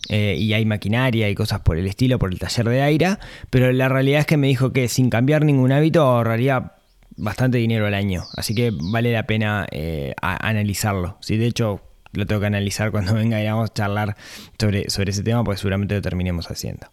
Eh, 0.10 0.36
y 0.38 0.54
hay 0.54 0.66
maquinaria 0.66 1.30
y 1.32 1.36
cosas 1.36 1.62
por 1.62 1.78
el 1.78 1.88
estilo, 1.88 2.20
por 2.20 2.32
el 2.32 2.38
taller 2.38 2.70
de 2.70 2.82
aire, 2.84 3.18
pero 3.50 3.72
la 3.72 3.90
realidad 3.90 4.20
es 4.20 4.28
que 4.28 4.38
me 4.38 4.46
dijo 4.46 4.72
que 4.72 4.88
sin 4.88 5.10
cambiar 5.10 5.44
ningún 5.44 5.72
hábito 5.72 6.04
ahorraría 6.04 6.74
bastante 7.18 7.58
dinero 7.58 7.88
al 7.88 7.96
año, 7.96 8.24
así 8.36 8.54
que 8.54 8.72
vale 8.72 9.12
la 9.12 9.25
pena 9.25 9.66
eh, 9.72 10.14
analizarlo. 10.22 11.18
Sí, 11.22 11.38
de 11.38 11.48
hecho, 11.48 11.82
lo 12.12 12.28
tengo 12.28 12.40
que 12.42 12.48
analizar 12.48 12.92
cuando 12.92 13.14
venga 13.16 13.42
y 13.42 13.48
vamos 13.48 13.72
a 13.72 13.74
charlar 13.74 14.16
sobre, 14.60 14.92
sobre 14.92 15.10
ese 15.10 15.24
tema, 15.24 15.44
porque 15.44 15.58
seguramente 15.58 15.96
lo 15.96 16.04
terminemos 16.04 16.52
haciendo. 16.52 16.88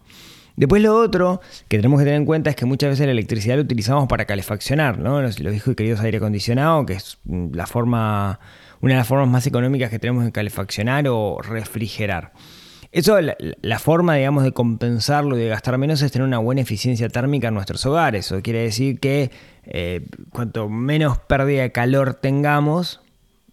Después 0.57 0.83
lo 0.83 0.97
otro 0.97 1.41
que 1.69 1.79
tenemos 1.79 1.99
que 1.99 2.05
tener 2.05 2.21
en 2.21 2.27
cuenta 2.27 2.51
es 2.51 2.57
que 2.57 2.67
muchas 2.67 2.91
veces 2.91 3.07
la 3.07 3.13
electricidad 3.13 3.57
la 3.57 3.63
utilizamos 3.63 4.07
para 4.09 4.25
calefaccionar, 4.25 4.99
¿no? 4.99 5.23
Los, 5.23 5.41
los 5.41 5.55
hijos 5.55 5.73
y 5.73 5.77
queridos 5.77 6.01
aire 6.01 6.19
acondicionado, 6.19 6.85
que 6.87 6.95
es 6.95 7.19
la 7.25 7.67
forma, 7.67 8.39
una 8.81 8.95
de 8.95 8.99
las 8.99 9.09
formas 9.09 9.29
más 9.29 9.47
económicas 9.47 9.91
que 9.91 9.99
tenemos 9.99 10.25
de 10.25 10.33
calefaccionar 10.33 11.07
o 11.09 11.39
refrigerar. 11.41 12.33
Eso, 12.93 13.19
la, 13.23 13.79
forma, 13.79 14.17
digamos, 14.17 14.45
de 14.45 14.53
compensarlo 14.53 15.39
y 15.39 15.41
de 15.41 15.49
gastar 15.49 15.79
menos 15.79 16.03
es 16.03 16.13
tener 16.13 16.29
una 16.29 16.37
buena 16.37 16.61
eficiencia 16.61 17.09
térmica 17.09 17.49
en 17.49 17.55
nuestros 17.55 17.87
hogares. 17.87 18.27
Eso 18.27 18.43
quiere 18.43 18.59
decir 18.59 19.01
que 19.01 19.31
eh, 19.65 20.07
cuanto 20.31 20.69
menos 20.69 21.17
pérdida 21.17 21.63
de 21.63 21.73
calor 21.73 22.13
tengamos, 22.13 23.01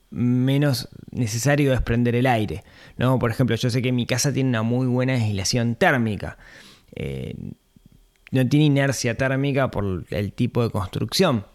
menos 0.10 0.90
necesario 1.12 1.74
es 1.74 1.82
prender 1.82 2.16
el 2.16 2.28
aire. 2.28 2.66
¿no? 2.98 3.18
Por 3.18 3.32
ejemplo, 3.32 3.56
yo 3.56 3.70
sé 3.70 3.82
que 3.82 3.94
mi 3.94 4.06
casa 4.06 4.34
tiene 4.34 4.50
una 4.50 4.62
muy 4.62 4.88
buena 4.88 5.14
aislación 5.14 5.76
térmica. 5.76 6.38
Eh, 6.96 7.36
no 8.32 8.48
tiene 8.48 8.66
inercia 8.66 9.16
térmica 9.16 9.72
por 9.72 10.06
el 10.10 10.34
tipo 10.34 10.64
de 10.64 10.70
construcción. 10.70 11.46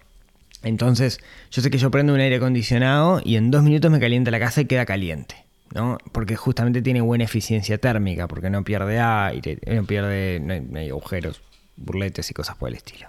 Entonces, 0.63 1.21
yo 1.51 1.63
sé 1.63 1.71
que 1.71 1.79
yo 1.79 1.91
prendo 1.91 2.15
un 2.15 2.21
aire 2.21 2.37
acondicionado 2.37 3.21
y 3.23 3.37
en 3.37 3.51
dos 3.51 3.63
minutos 3.63 3.91
me 3.91 4.01
calienta 4.01 4.31
la 4.31 4.41
casa 4.41 4.63
y 4.63 4.65
queda 4.65 4.87
caliente. 4.87 5.45
¿no? 5.75 5.99
Porque 6.13 6.37
justamente 6.37 6.83
tiene 6.83 7.01
buena 7.01 7.25
eficiencia 7.25 7.79
térmica, 7.79 8.29
porque 8.29 8.49
no 8.49 8.65
pierde 8.65 9.01
aire, 9.01 9.59
no 9.67 9.85
pierde, 9.85 10.41
no 10.41 10.79
hay, 10.79 10.89
agujeros, 10.89 11.43
burletes 11.77 12.31
y 12.31 12.35
cosas 12.35 12.57
por 12.57 12.69
el 12.69 12.77
estilo. 12.77 13.09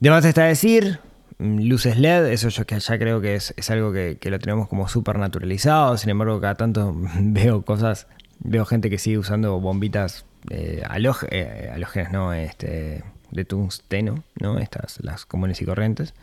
De 0.00 0.10
más 0.10 0.24
está 0.24 0.44
decir, 0.44 1.00
luces 1.38 1.98
LED, 1.98 2.28
eso 2.32 2.48
yo 2.48 2.66
que 2.66 2.80
ya 2.80 2.98
creo 2.98 3.20
que 3.20 3.34
es, 3.34 3.52
es 3.56 3.70
algo 3.70 3.92
que, 3.92 4.16
que, 4.18 4.30
lo 4.30 4.38
tenemos 4.38 4.68
como 4.68 4.88
súper 4.88 5.18
naturalizado, 5.18 5.98
sin 5.98 6.10
embargo 6.10 6.40
cada 6.40 6.54
tanto 6.54 6.96
veo 7.20 7.62
cosas, 7.62 8.06
veo 8.38 8.64
gente 8.64 8.88
que 8.88 8.98
sigue 8.98 9.18
usando 9.18 9.60
bombitas 9.60 10.24
eh, 10.50 10.82
eh, 11.30 12.06
no, 12.10 12.32
este, 12.32 13.04
de 13.30 13.44
tungsteno, 13.44 14.24
¿no? 14.40 14.58
Estas, 14.58 14.98
las 15.02 15.26
comunes 15.26 15.60
y 15.60 15.64
corrientes, 15.64 16.14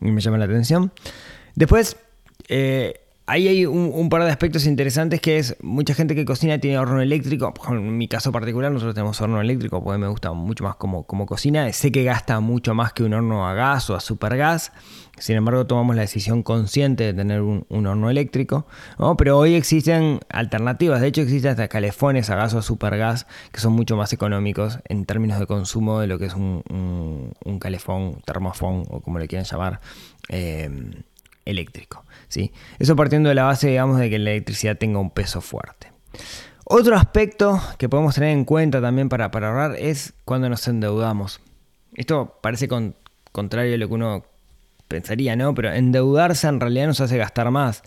y 0.00 0.10
me 0.10 0.20
llama 0.20 0.38
la 0.38 0.46
atención. 0.46 0.92
Después, 1.54 1.96
eh, 2.48 3.00
Ahí 3.30 3.46
hay 3.46 3.66
un, 3.66 4.08
par 4.08 4.24
de 4.24 4.30
aspectos 4.30 4.64
interesantes 4.64 5.20
que 5.20 5.36
es 5.36 5.54
mucha 5.60 5.92
gente 5.92 6.14
que 6.14 6.24
cocina 6.24 6.60
tiene 6.60 6.78
horno 6.78 7.02
eléctrico. 7.02 7.52
En 7.68 7.98
mi 7.98 8.08
caso 8.08 8.32
particular 8.32 8.72
nosotros 8.72 8.94
tenemos 8.94 9.20
horno 9.20 9.38
eléctrico 9.42 9.84
porque 9.84 9.98
me 9.98 10.08
gusta 10.08 10.32
mucho 10.32 10.64
más 10.64 10.76
como, 10.76 11.02
como 11.02 11.26
cocina. 11.26 11.70
Sé 11.74 11.92
que 11.92 12.04
gasta 12.04 12.40
mucho 12.40 12.72
más 12.72 12.94
que 12.94 13.02
un 13.04 13.12
horno 13.12 13.46
a 13.46 13.52
gas 13.52 13.90
o 13.90 13.94
a 13.94 14.00
supergas. 14.00 14.72
Sin 15.18 15.36
embargo 15.36 15.66
tomamos 15.66 15.94
la 15.94 16.00
decisión 16.00 16.42
consciente 16.42 17.04
de 17.04 17.12
tener 17.12 17.42
un, 17.42 17.66
horno 17.68 18.08
eléctrico. 18.08 18.66
Pero 19.18 19.36
hoy 19.36 19.56
existen 19.56 20.20
alternativas. 20.30 21.02
De 21.02 21.08
hecho 21.08 21.20
existen 21.20 21.50
hasta 21.50 21.68
calefones 21.68 22.30
a 22.30 22.34
gas 22.34 22.54
o 22.54 22.60
a 22.60 22.62
supergas 22.62 23.26
que 23.52 23.60
son 23.60 23.74
mucho 23.74 23.94
más 23.94 24.14
económicos 24.14 24.78
en 24.88 25.04
términos 25.04 25.38
de 25.38 25.46
consumo 25.46 26.00
de 26.00 26.06
lo 26.06 26.18
que 26.18 26.24
es 26.24 26.34
un, 26.34 26.62
un 27.44 27.58
calefón, 27.58 28.22
termofón 28.24 28.84
o 28.88 29.00
como 29.00 29.18
le 29.18 29.28
quieran 29.28 29.44
llamar. 29.44 29.80
Eh, 30.30 30.70
eléctrico. 31.48 32.04
¿sí? 32.28 32.52
Eso 32.78 32.96
partiendo 32.96 33.28
de 33.28 33.34
la 33.34 33.44
base, 33.44 33.68
digamos, 33.68 33.98
de 33.98 34.10
que 34.10 34.18
la 34.18 34.30
electricidad 34.30 34.76
tenga 34.76 34.98
un 34.98 35.10
peso 35.10 35.40
fuerte. 35.40 35.90
Otro 36.64 36.96
aspecto 36.96 37.60
que 37.78 37.88
podemos 37.88 38.14
tener 38.14 38.30
en 38.30 38.44
cuenta 38.44 38.80
también 38.80 39.08
para, 39.08 39.30
para 39.30 39.48
ahorrar 39.48 39.76
es 39.78 40.12
cuando 40.24 40.48
nos 40.48 40.66
endeudamos. 40.68 41.40
Esto 41.94 42.38
parece 42.42 42.68
con, 42.68 42.94
contrario 43.32 43.74
a 43.74 43.78
lo 43.78 43.88
que 43.88 43.94
uno 43.94 44.24
pensaría, 44.86 45.34
¿no? 45.34 45.54
Pero 45.54 45.72
endeudarse 45.72 46.46
en 46.46 46.60
realidad 46.60 46.86
nos 46.86 47.00
hace 47.00 47.16
gastar 47.16 47.50
más. 47.50 47.82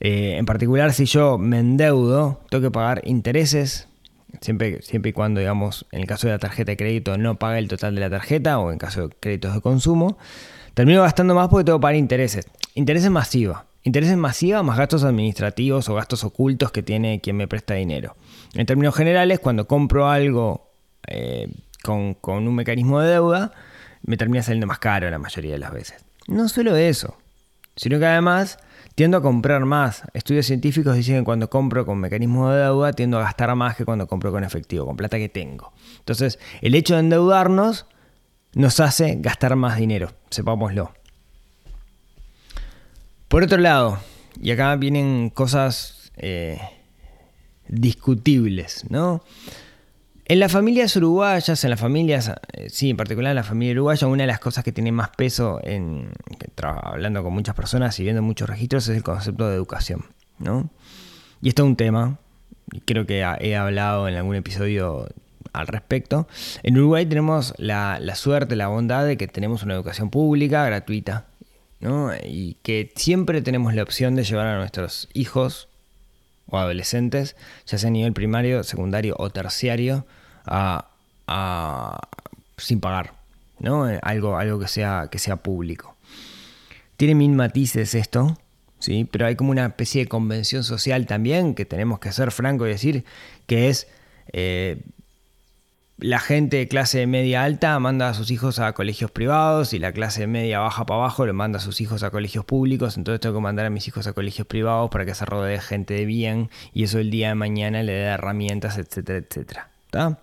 Eh, 0.00 0.36
en 0.38 0.46
particular, 0.46 0.92
si 0.92 1.06
yo 1.06 1.38
me 1.38 1.58
endeudo, 1.58 2.40
tengo 2.50 2.62
que 2.62 2.70
pagar 2.70 3.02
intereses, 3.04 3.88
siempre, 4.40 4.82
siempre 4.82 5.10
y 5.10 5.12
cuando, 5.12 5.40
digamos, 5.40 5.86
en 5.92 6.00
el 6.00 6.06
caso 6.06 6.26
de 6.26 6.34
la 6.34 6.38
tarjeta 6.38 6.72
de 6.72 6.76
crédito 6.76 7.16
no 7.18 7.38
paga 7.38 7.58
el 7.58 7.68
total 7.68 7.94
de 7.94 8.00
la 8.00 8.10
tarjeta 8.10 8.58
o 8.58 8.72
en 8.72 8.78
caso 8.78 9.08
de 9.08 9.14
créditos 9.20 9.54
de 9.54 9.60
consumo. 9.60 10.18
Termino 10.74 11.02
gastando 11.02 11.34
más 11.34 11.48
porque 11.48 11.64
tengo 11.64 11.78
que 11.78 11.82
pagar 11.82 11.96
intereses. 11.96 12.46
Intereses 12.76 13.10
masiva. 13.10 13.64
Intereses 13.84 14.18
masiva 14.18 14.62
más 14.62 14.76
gastos 14.76 15.02
administrativos 15.02 15.88
o 15.88 15.94
gastos 15.94 16.24
ocultos 16.24 16.72
que 16.72 16.82
tiene 16.82 17.22
quien 17.22 17.34
me 17.34 17.48
presta 17.48 17.72
dinero. 17.72 18.16
En 18.52 18.66
términos 18.66 18.94
generales, 18.94 19.40
cuando 19.40 19.66
compro 19.66 20.10
algo 20.10 20.70
eh, 21.06 21.48
con, 21.82 22.12
con 22.12 22.46
un 22.46 22.54
mecanismo 22.54 23.00
de 23.00 23.12
deuda, 23.12 23.52
me 24.02 24.18
termina 24.18 24.42
saliendo 24.42 24.66
más 24.66 24.78
caro 24.78 25.08
la 25.08 25.18
mayoría 25.18 25.52
de 25.52 25.58
las 25.58 25.72
veces. 25.72 26.04
No 26.28 26.50
solo 26.50 26.76
eso, 26.76 27.16
sino 27.76 27.98
que 27.98 28.04
además 28.04 28.58
tiendo 28.94 29.16
a 29.16 29.22
comprar 29.22 29.64
más. 29.64 30.02
Estudios 30.12 30.44
científicos 30.44 30.96
dicen 30.96 31.20
que 31.20 31.24
cuando 31.24 31.48
compro 31.48 31.86
con 31.86 31.98
mecanismo 31.98 32.50
de 32.50 32.62
deuda 32.62 32.92
tiendo 32.92 33.18
a 33.18 33.22
gastar 33.22 33.54
más 33.54 33.74
que 33.74 33.86
cuando 33.86 34.06
compro 34.06 34.32
con 34.32 34.44
efectivo, 34.44 34.84
con 34.84 34.98
plata 34.98 35.16
que 35.16 35.30
tengo. 35.30 35.72
Entonces, 36.00 36.38
el 36.60 36.74
hecho 36.74 36.92
de 36.92 37.00
endeudarnos 37.00 37.86
nos 38.52 38.80
hace 38.80 39.16
gastar 39.18 39.56
más 39.56 39.78
dinero, 39.78 40.12
sepámoslo. 40.28 40.92
Por 43.28 43.42
otro 43.42 43.58
lado, 43.58 43.98
y 44.40 44.52
acá 44.52 44.76
vienen 44.76 45.30
cosas 45.30 46.12
eh, 46.16 46.60
discutibles, 47.68 48.84
¿no? 48.88 49.22
En 50.26 50.40
las 50.40 50.52
familias 50.52 50.94
uruguayas, 50.96 51.62
en 51.62 51.70
las 51.70 51.80
familias, 51.80 52.32
eh, 52.52 52.68
sí, 52.68 52.90
en 52.90 52.96
particular 52.96 53.30
en 53.30 53.36
la 53.36 53.42
familia 53.42 53.72
uruguaya, 53.72 54.06
una 54.06 54.24
de 54.24 54.26
las 54.28 54.38
cosas 54.38 54.62
que 54.64 54.72
tiene 54.72 54.92
más 54.92 55.10
peso 55.10 55.60
en 55.62 56.10
hablando 56.62 57.22
con 57.22 57.32
muchas 57.32 57.54
personas 57.54 57.98
y 58.00 58.04
viendo 58.04 58.22
muchos 58.22 58.48
registros 58.48 58.88
es 58.88 58.96
el 58.96 59.02
concepto 59.02 59.48
de 59.48 59.54
educación, 59.54 60.06
¿no? 60.38 60.70
Y 61.42 61.48
esto 61.48 61.62
es 61.62 61.68
un 61.68 61.76
tema, 61.76 62.18
creo 62.84 63.06
que 63.06 63.20
he 63.40 63.56
hablado 63.56 64.08
en 64.08 64.14
algún 64.14 64.36
episodio 64.36 65.08
al 65.52 65.66
respecto. 65.66 66.28
En 66.62 66.76
Uruguay 66.76 67.06
tenemos 67.06 67.54
la, 67.58 67.98
la 68.00 68.14
suerte, 68.14 68.56
la 68.56 68.68
bondad 68.68 69.04
de 69.04 69.16
que 69.16 69.28
tenemos 69.28 69.62
una 69.62 69.74
educación 69.74 70.10
pública 70.10 70.64
gratuita, 70.64 71.26
Y 72.24 72.54
que 72.62 72.92
siempre 72.96 73.42
tenemos 73.42 73.74
la 73.74 73.82
opción 73.82 74.14
de 74.14 74.24
llevar 74.24 74.46
a 74.46 74.58
nuestros 74.58 75.08
hijos 75.12 75.68
o 76.48 76.58
adolescentes, 76.58 77.36
ya 77.66 77.78
sea 77.78 77.88
a 77.88 77.90
nivel 77.92 78.12
primario, 78.12 78.62
secundario 78.62 79.14
o 79.18 79.30
terciario, 79.30 80.06
a, 80.46 80.88
sin 82.56 82.80
pagar, 82.80 83.14
algo, 84.02 84.36
algo 84.36 84.58
que, 84.58 84.68
sea, 84.68 85.08
que 85.10 85.18
sea 85.18 85.36
público. 85.36 85.96
Tiene 86.96 87.14
mil 87.14 87.32
matices 87.32 87.94
esto, 87.94 88.38
¿sí? 88.78 89.06
pero 89.10 89.26
hay 89.26 89.36
como 89.36 89.50
una 89.50 89.66
especie 89.66 90.02
de 90.02 90.08
convención 90.08 90.64
social 90.64 91.06
también 91.06 91.54
que 91.54 91.64
tenemos 91.64 91.98
que 91.98 92.12
ser 92.12 92.30
franco 92.30 92.66
y 92.66 92.70
decir 92.70 93.04
que 93.46 93.68
es 93.68 93.88
eh, 94.32 94.82
la 95.98 96.20
gente 96.20 96.58
de 96.58 96.68
clase 96.68 97.06
media 97.06 97.42
alta 97.42 97.78
manda 97.78 98.10
a 98.10 98.14
sus 98.14 98.30
hijos 98.30 98.58
a 98.58 98.72
colegios 98.74 99.10
privados 99.10 99.72
y 99.72 99.78
la 99.78 99.92
clase 99.92 100.26
media 100.26 100.58
baja 100.58 100.84
para 100.84 101.00
abajo 101.00 101.24
le 101.24 101.32
manda 101.32 101.58
a 101.58 101.62
sus 101.62 101.80
hijos 101.80 102.02
a 102.02 102.10
colegios 102.10 102.44
públicos, 102.44 102.96
entonces 102.98 103.20
tengo 103.20 103.36
que 103.36 103.40
mandar 103.40 103.64
a 103.66 103.70
mis 103.70 103.88
hijos 103.88 104.06
a 104.06 104.12
colegios 104.12 104.46
privados 104.46 104.90
para 104.90 105.06
que 105.06 105.14
se 105.14 105.24
rodee 105.24 105.58
gente 105.60 105.94
de 105.94 106.04
bien 106.04 106.50
y 106.74 106.84
eso 106.84 106.98
el 106.98 107.10
día 107.10 107.28
de 107.28 107.34
mañana 107.34 107.82
le 107.82 107.92
dé 107.92 108.02
herramientas, 108.02 108.76
etcétera, 108.76 109.18
etcétera. 109.18 109.70
¿Está? 109.86 110.18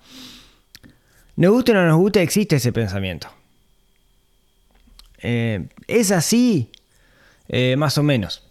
Nos 1.36 1.52
guste 1.52 1.72
o 1.72 1.76
no 1.76 1.88
nos 1.88 1.98
guste, 1.98 2.22
existe 2.22 2.58
ese 2.58 2.72
pensamiento. 2.72 3.30
Eh, 5.24 5.68
¿Es 5.88 6.12
así? 6.12 6.72
Eh, 7.48 7.76
más 7.78 7.98
o 7.98 8.04
menos. 8.04 8.44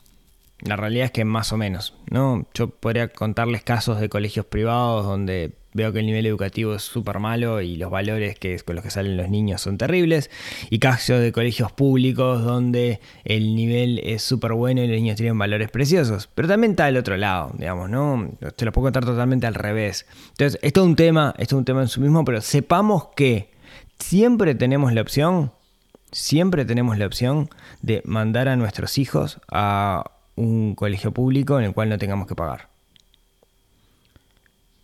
La 0.61 0.75
realidad 0.77 1.07
es 1.07 1.11
que 1.13 1.25
más 1.25 1.53
o 1.53 1.57
menos. 1.57 1.95
¿no? 2.11 2.47
Yo 2.55 2.71
podría 2.71 3.09
contarles 3.09 3.63
casos 3.63 4.01
de 4.01 4.09
colegios 4.09 4.47
privados 4.47 5.05
donde 5.05 5.53
veo 5.75 5.93
que 5.93 6.01
el 6.01 6.07
nivel 6.07 6.27
educativo 6.27 6.75
es 6.75 6.83
súper 6.83 7.19
malo 7.19 7.61
y 7.61 7.77
los 7.77 7.91
valores 7.91 8.39
que, 8.39 8.59
con 8.61 8.77
los 8.77 8.85
que 8.85 8.91
salen 8.91 9.17
los 9.17 9.29
niños 9.29 9.61
son 9.61 9.79
terribles. 9.79 10.31
Y 10.71 10.79
casos 10.79 11.21
de 11.21 11.33
colegios 11.33 11.73
públicos 11.73 12.43
donde 12.43 13.01
el 13.25 13.55
nivel 13.55 14.01
es 14.05 14.23
súper 14.23 14.53
bueno 14.53 14.83
y 14.83 14.87
los 14.87 14.97
niños 14.97 15.17
tienen 15.17 15.39
valores 15.39 15.71
preciosos. 15.71 16.29
Pero 16.35 16.49
también 16.49 16.73
está 16.73 16.89
el 16.89 16.97
otro 16.97 17.17
lado, 17.17 17.53
digamos, 17.57 17.91
¿no? 17.91 18.31
Te 18.57 18.65
lo 18.65 18.73
puedo 18.73 18.87
contar 18.87 19.05
totalmente 19.05 19.47
al 19.47 19.55
revés. 19.55 20.07
Entonces, 20.31 20.59
esto 20.63 20.81
es 20.81 20.87
un 20.87 20.97
tema, 20.97 21.35
esto 21.39 21.57
es 21.57 21.59
un 21.59 21.65
tema 21.65 21.83
en 21.83 21.89
su 21.89 22.01
mismo, 22.01 22.25
pero 22.25 22.41
sepamos 22.41 23.09
que 23.17 23.51
siempre 23.99 24.55
tenemos 24.55 24.93
la 24.93 25.01
opción, 25.01 25.53
siempre 26.11 26.65
tenemos 26.65 26.99
la 26.99 27.07
opción 27.07 27.49
de 27.81 28.03
mandar 28.05 28.49
a 28.49 28.57
nuestros 28.57 28.99
hijos 28.99 29.41
a 29.51 30.11
un 30.35 30.75
colegio 30.75 31.13
público 31.13 31.59
en 31.59 31.67
el 31.67 31.73
cual 31.73 31.89
no 31.89 31.99
tengamos 31.99 32.27
que 32.27 32.35
pagar. 32.35 32.72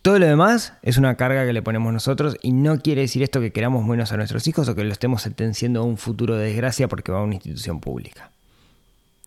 Todo 0.09 0.17
lo 0.17 0.25
demás 0.25 0.73
es 0.81 0.97
una 0.97 1.13
carga 1.17 1.45
que 1.45 1.53
le 1.53 1.61
ponemos 1.61 1.93
nosotros 1.93 2.35
y 2.41 2.51
no 2.51 2.79
quiere 2.79 3.01
decir 3.01 3.21
esto 3.21 3.41
que 3.41 3.51
queramos 3.51 3.85
menos 3.85 4.11
a 4.11 4.17
nuestros 4.17 4.47
hijos 4.47 4.67
o 4.67 4.73
que 4.73 4.83
lo 4.83 4.91
estemos 4.91 5.21
sentenciando 5.21 5.81
a 5.81 5.83
un 5.83 5.97
futuro 5.97 6.35
de 6.35 6.47
desgracia 6.47 6.87
porque 6.87 7.11
va 7.11 7.19
a 7.19 7.21
una 7.21 7.35
institución 7.35 7.79
pública. 7.79 8.31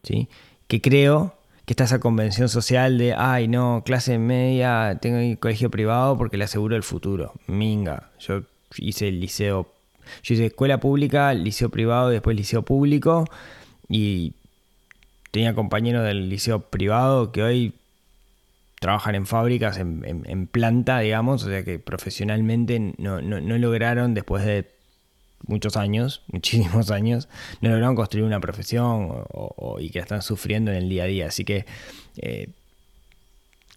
¿Sí? 0.02 0.28
Que 0.66 0.80
creo 0.80 1.36
que 1.66 1.74
está 1.74 1.84
esa 1.84 2.00
convención 2.00 2.48
social 2.48 2.98
de, 2.98 3.14
ay 3.16 3.46
no, 3.46 3.84
clase 3.86 4.18
media, 4.18 4.98
tengo 5.00 5.18
un 5.18 5.36
colegio 5.36 5.70
privado 5.70 6.18
porque 6.18 6.36
le 6.36 6.42
aseguro 6.42 6.74
el 6.74 6.82
futuro. 6.82 7.32
Minga, 7.46 8.10
yo 8.18 8.42
hice 8.76 9.06
el 9.06 9.20
liceo, 9.20 9.72
yo 10.24 10.34
hice 10.34 10.46
escuela 10.46 10.80
pública, 10.80 11.32
liceo 11.32 11.68
privado 11.68 12.10
y 12.10 12.14
después 12.14 12.36
liceo 12.36 12.62
público 12.62 13.24
y 13.88 14.32
tenía 15.30 15.54
compañeros 15.54 16.04
del 16.04 16.28
liceo 16.28 16.58
privado 16.58 17.30
que 17.30 17.44
hoy 17.44 17.72
trabajan 18.82 19.14
en 19.14 19.26
fábricas, 19.26 19.78
en, 19.78 20.48
planta, 20.48 20.98
digamos, 20.98 21.44
o 21.44 21.48
sea 21.48 21.62
que 21.62 21.78
profesionalmente 21.78 22.94
no, 22.98 23.20
lograron, 23.20 24.12
después 24.12 24.44
de 24.44 24.68
muchos 25.46 25.76
años, 25.76 26.24
muchísimos 26.32 26.90
años, 26.90 27.28
no 27.60 27.70
lograron 27.70 27.94
construir 27.94 28.26
una 28.26 28.40
profesión 28.40 29.24
y 29.78 29.90
que 29.90 30.00
la 30.00 30.02
están 30.02 30.22
sufriendo 30.22 30.72
en 30.72 30.78
el 30.78 30.88
día 30.88 31.04
a 31.04 31.06
día. 31.06 31.26
Así 31.28 31.44
que 31.44 31.64
eh, 32.16 32.48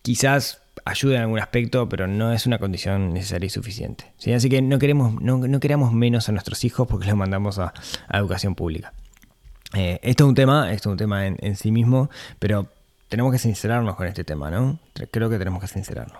quizás 0.01 0.63
ayude 0.85 1.17
en 1.17 1.21
algún 1.21 1.39
aspecto, 1.39 1.87
pero 1.87 2.07
no 2.07 2.33
es 2.33 2.47
una 2.47 2.57
condición 2.57 3.13
necesaria 3.13 3.45
y 3.45 3.51
suficiente. 3.51 4.11
Así 4.35 4.49
que 4.49 4.63
no 4.63 4.79
queremos, 4.79 5.21
no, 5.21 5.59
queremos 5.59 5.93
menos 5.93 6.29
a 6.29 6.31
nuestros 6.31 6.63
hijos 6.65 6.87
porque 6.87 7.05
los 7.05 7.15
mandamos 7.15 7.59
a, 7.59 7.75
educación 8.11 8.55
pública. 8.55 8.91
Eh, 9.75 9.99
esto 10.01 10.23
es 10.23 10.29
un 10.29 10.35
tema, 10.35 10.73
esto 10.73 10.89
es 10.89 10.93
un 10.93 10.97
tema 10.97 11.27
en 11.27 11.55
sí 11.55 11.71
mismo, 11.71 12.09
pero 12.39 12.69
tenemos 13.07 13.31
que 13.31 13.39
sincerarnos 13.39 13.95
con 13.95 14.07
este 14.07 14.23
tema, 14.23 14.49
¿no? 14.49 14.79
Creo 15.11 15.29
que 15.29 15.37
tenemos 15.37 15.61
que 15.61 15.67
sincerarnos. 15.67 16.17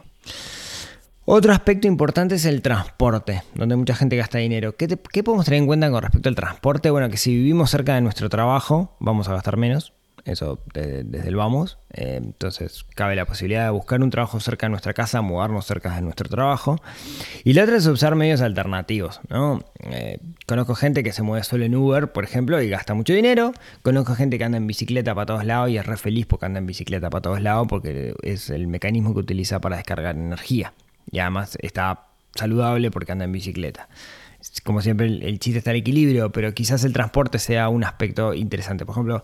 Otro 1.27 1.53
aspecto 1.53 1.87
importante 1.87 2.35
es 2.35 2.45
el 2.45 2.61
transporte, 2.61 3.43
donde 3.55 3.75
mucha 3.75 3.95
gente 3.95 4.15
gasta 4.15 4.37
dinero. 4.37 4.75
¿Qué, 4.75 4.87
¿Qué, 4.87 5.23
podemos 5.23 5.45
tener 5.45 5.59
en 5.59 5.65
cuenta 5.65 5.89
con 5.89 6.01
respecto 6.03 6.29
al 6.29 6.35
transporte? 6.35 6.91
Bueno, 6.91 7.09
que 7.09 7.17
si 7.17 7.35
vivimos 7.35 7.71
cerca 7.71 7.95
de 7.95 8.01
nuestro 8.01 8.29
trabajo, 8.29 8.95
vamos 8.99 9.27
a 9.27 9.33
gastar 9.33 9.57
menos 9.57 9.91
eso 10.25 10.59
desde, 10.73 11.27
el 11.27 11.35
vamos. 11.35 11.77
Eh, 11.93 12.19
entonces 12.21 12.85
cabe 12.95 13.15
la 13.15 13.25
posibilidad 13.25 13.65
de 13.65 13.69
buscar 13.69 14.01
un 14.01 14.09
trabajo 14.09 14.39
cerca 14.39 14.65
de 14.65 14.71
nuestra 14.71 14.93
casa, 14.93 15.21
mudarnos 15.21 15.65
cerca 15.65 15.95
de 15.95 16.01
nuestro 16.01 16.27
trabajo. 16.27 16.81
Y 17.43 17.53
la 17.53 17.63
otra 17.63 17.77
es 17.77 17.85
usar 17.85 18.15
medios 18.15 18.41
alternativos. 18.41 19.21
¿no? 19.29 19.63
Eh, 19.83 20.19
conozco 20.47 20.75
gente 20.75 21.03
que 21.03 21.13
se 21.13 21.21
mueve 21.21 21.43
solo 21.43 21.63
en 21.65 21.75
Uber, 21.75 22.11
por 22.11 22.23
ejemplo, 22.23 22.61
y 22.61 22.69
gasta 22.69 22.93
mucho 22.93 23.13
dinero. 23.13 23.53
Conozco 23.83 24.15
gente 24.15 24.37
que 24.37 24.43
anda 24.43 24.57
en 24.57 24.67
bicicleta 24.67 25.13
para 25.13 25.27
todos 25.27 25.45
lados 25.45 25.69
y 25.69 25.77
es 25.77 25.85
re 25.85 25.97
feliz 25.97 26.25
porque 26.25 26.47
anda 26.47 26.59
en 26.59 26.65
bicicleta 26.65 27.09
para 27.09 27.21
todos 27.21 27.41
lados 27.41 27.67
porque 27.69 28.13
es 28.23 28.49
el 28.49 28.67
mecanismo 28.67 29.13
que 29.13 29.19
utiliza 29.19 29.61
para 29.61 29.77
descargar 29.77 30.15
energía. 30.15 30.73
Y 31.11 31.19
además 31.19 31.57
está 31.61 32.07
saludable 32.33 32.91
porque 32.91 33.11
anda 33.11 33.25
en 33.25 33.31
bicicleta 33.31 33.87
como 34.63 34.81
siempre, 34.81 35.07
el, 35.07 35.39
chiste 35.39 35.59
está 35.59 35.71
al 35.71 35.77
equilibrio, 35.77 36.31
pero 36.31 36.53
quizás 36.53 36.83
el 36.83 36.93
transporte 36.93 37.39
sea 37.39 37.69
un 37.69 37.83
aspecto 37.83 38.33
interesante. 38.33 38.85
Por 38.85 38.93
ejemplo, 38.93 39.21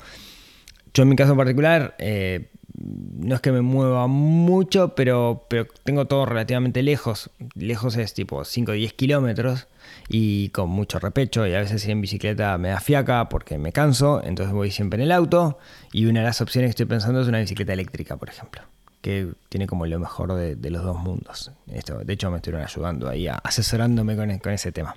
yo 0.94 1.04
en 1.04 1.10
mi 1.10 1.16
caso 1.16 1.32
en 1.32 1.38
particular, 1.38 1.96
eh, 2.00 2.50
no 2.84 3.36
es 3.36 3.42
que 3.42 3.52
me 3.52 3.62
mueva 3.62 4.08
mucho, 4.08 4.96
pero, 4.96 5.46
pero 5.50 5.68
tengo 5.84 6.06
todo 6.06 6.26
relativamente 6.26 6.84
lejos. 6.84 7.30
Lejos 7.56 7.98
es 7.98 8.14
tipo 8.14 8.44
5 8.44 8.72
o 8.72 8.74
10 8.76 8.94
kilómetros 8.94 9.68
y 10.08 10.50
con 10.50 10.70
mucho 10.70 11.00
repecho 11.00 11.46
y 11.48 11.54
a 11.54 11.60
veces 11.60 11.84
ir 11.86 11.92
en 11.92 12.02
bicicleta 12.02 12.58
me 12.58 12.70
da 12.70 12.80
fiaca 12.80 13.30
porque 13.30 13.58
me 13.58 13.72
canso, 13.72 14.22
entonces 14.24 14.54
voy 14.54 14.72
siempre 14.72 14.98
en 14.98 15.04
el 15.04 15.12
auto 15.12 15.58
y 15.92 16.06
una 16.06 16.22
de 16.22 16.26
las 16.26 16.42
opciones 16.42 16.70
que 16.70 16.72
estoy 16.72 16.86
pensando 16.86 17.22
es 17.22 17.28
una 17.28 17.40
bicicleta 17.40 17.74
eléctrica, 17.74 18.18
por 18.18 18.30
ejemplo, 18.30 18.62
que 19.02 19.30
tiene 19.50 19.68
como 19.68 19.86
lo 19.86 20.00
mejor 20.00 20.34
de, 20.34 20.70
los 20.70 20.84
dos 20.84 20.98
mundos. 20.98 21.52
Esto, 21.68 22.00
de 22.00 22.14
hecho 22.14 22.32
me 22.32 22.38
estuvieron 22.38 22.66
ayudando 22.66 23.10
ahí, 23.10 23.28
asesorándome 23.28 24.16
con, 24.16 24.38
con 24.40 24.54
ese 24.54 24.72
tema. 24.72 24.96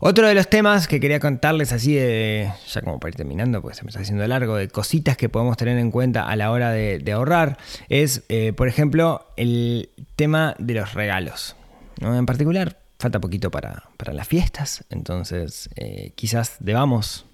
Otro 0.00 0.28
de 0.28 0.34
los 0.34 0.48
temas 0.48 0.86
que 0.86 1.00
quería 1.00 1.18
contarles 1.18 1.72
así 1.72 1.94
de, 1.94 2.52
ya 2.68 2.82
como 2.82 3.00
para 3.00 3.10
ir 3.10 3.16
terminando, 3.16 3.60
porque 3.60 3.76
se 3.76 3.82
me 3.82 3.88
está 3.88 4.00
haciendo 4.00 4.24
largo, 4.28 4.54
de 4.54 4.68
cositas 4.68 5.16
que 5.16 5.28
podemos 5.28 5.56
tener 5.56 5.76
en 5.76 5.90
cuenta 5.90 6.28
a 6.28 6.36
la 6.36 6.52
hora 6.52 6.70
de, 6.70 7.12
ahorrar, 7.12 7.58
es, 7.88 8.22
eh, 8.28 8.52
por 8.52 8.68
ejemplo, 8.68 9.26
el 9.36 9.90
tema 10.14 10.54
de 10.58 10.74
los 10.74 10.94
regalos. 10.94 11.56
En 12.00 12.26
particular, 12.26 12.78
falta 13.00 13.18
poquito 13.20 13.50
para, 13.50 13.82
las 14.12 14.28
fiestas, 14.28 14.84
entonces 14.90 15.68
eh, 15.74 16.12
quizás 16.14 16.56
debamos 16.60 17.26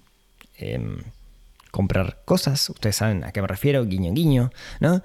em, 0.57 1.03
comprar 1.69 2.17
cosas, 2.25 2.69
ustedes 2.71 2.95
saben 2.95 3.23
a 3.25 3.31
qué 3.31 3.41
me 3.41 3.47
refiero, 3.47 3.85
guiño 3.85 4.11
guiño, 4.11 4.51
¿no? 4.79 5.03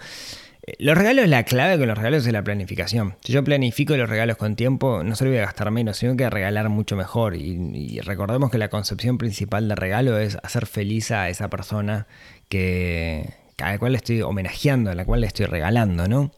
Los 0.79 0.97
regalos, 0.97 1.27
la 1.29 1.45
clave 1.45 1.79
con 1.79 1.89
los 1.89 1.97
regalos 1.97 2.27
es 2.27 2.33
la 2.33 2.45
planificación. 2.45 3.17
Si 3.25 3.33
yo 3.33 3.43
planifico 3.43 3.97
los 3.97 4.09
regalos 4.09 4.37
con 4.37 4.57
tiempo, 4.57 5.03
no 5.03 5.17
solo 5.17 5.31
voy 5.31 5.39
a 5.39 5.47
gastar 5.47 5.71
menos, 5.71 5.97
sino 5.97 6.17
que 6.17 6.25
a 6.25 6.31
regalar 6.31 6.69
mucho 6.69 6.97
mejor. 6.97 7.35
Y, 7.35 8.01
recordemos 8.01 8.51
que 8.51 8.59
la 8.59 8.69
concepción 8.69 9.17
principal 9.17 9.69
del 9.69 9.77
regalo 9.77 10.19
es 10.19 10.37
hacer 10.43 10.67
feliz 10.67 11.11
a 11.13 11.29
esa 11.29 11.49
persona 11.49 12.07
que, 12.49 13.35
a 13.59 13.73
la 13.73 13.79
cual 13.79 13.93
le 13.93 13.99
estoy 13.99 14.21
homenajeando, 14.23 14.91
a 14.91 14.95
la 14.95 15.05
cual 15.05 15.23
le 15.23 15.27
estoy 15.27 15.47
regalando, 15.47 16.09
¿no? 16.09 16.31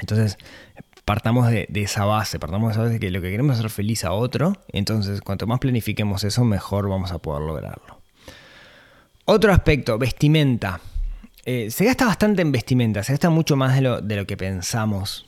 Entonces, 0.00 0.36
partamos 1.04 1.48
de, 1.48 1.66
de, 1.68 1.82
esa 1.82 2.04
base, 2.04 2.38
partamos 2.38 2.68
de 2.68 2.72
esa 2.72 2.82
base 2.82 2.94
de 2.94 3.00
que 3.00 3.10
lo 3.10 3.20
que 3.20 3.30
queremos 3.30 3.54
es 3.54 3.60
hacer 3.60 3.70
feliz 3.70 4.04
a 4.04 4.12
otro. 4.12 4.54
Entonces, 4.72 5.20
cuanto 5.20 5.46
más 5.46 5.60
planifiquemos 5.60 6.24
eso, 6.24 6.44
mejor 6.44 6.88
vamos 6.88 7.12
a 7.12 7.18
poder 7.18 7.42
lograrlo. 7.42 8.00
Otro 9.24 9.52
aspecto, 9.52 9.98
vestimenta. 9.98 10.80
Eh, 11.50 11.70
se 11.70 11.86
gasta 11.86 12.04
bastante 12.04 12.42
en 12.42 12.52
vestimenta, 12.52 13.02
se 13.02 13.14
gasta 13.14 13.30
mucho 13.30 13.56
más 13.56 13.74
de 13.74 13.80
lo, 13.80 14.02
de 14.02 14.16
lo 14.16 14.26
que 14.26 14.36
pensamos. 14.36 15.26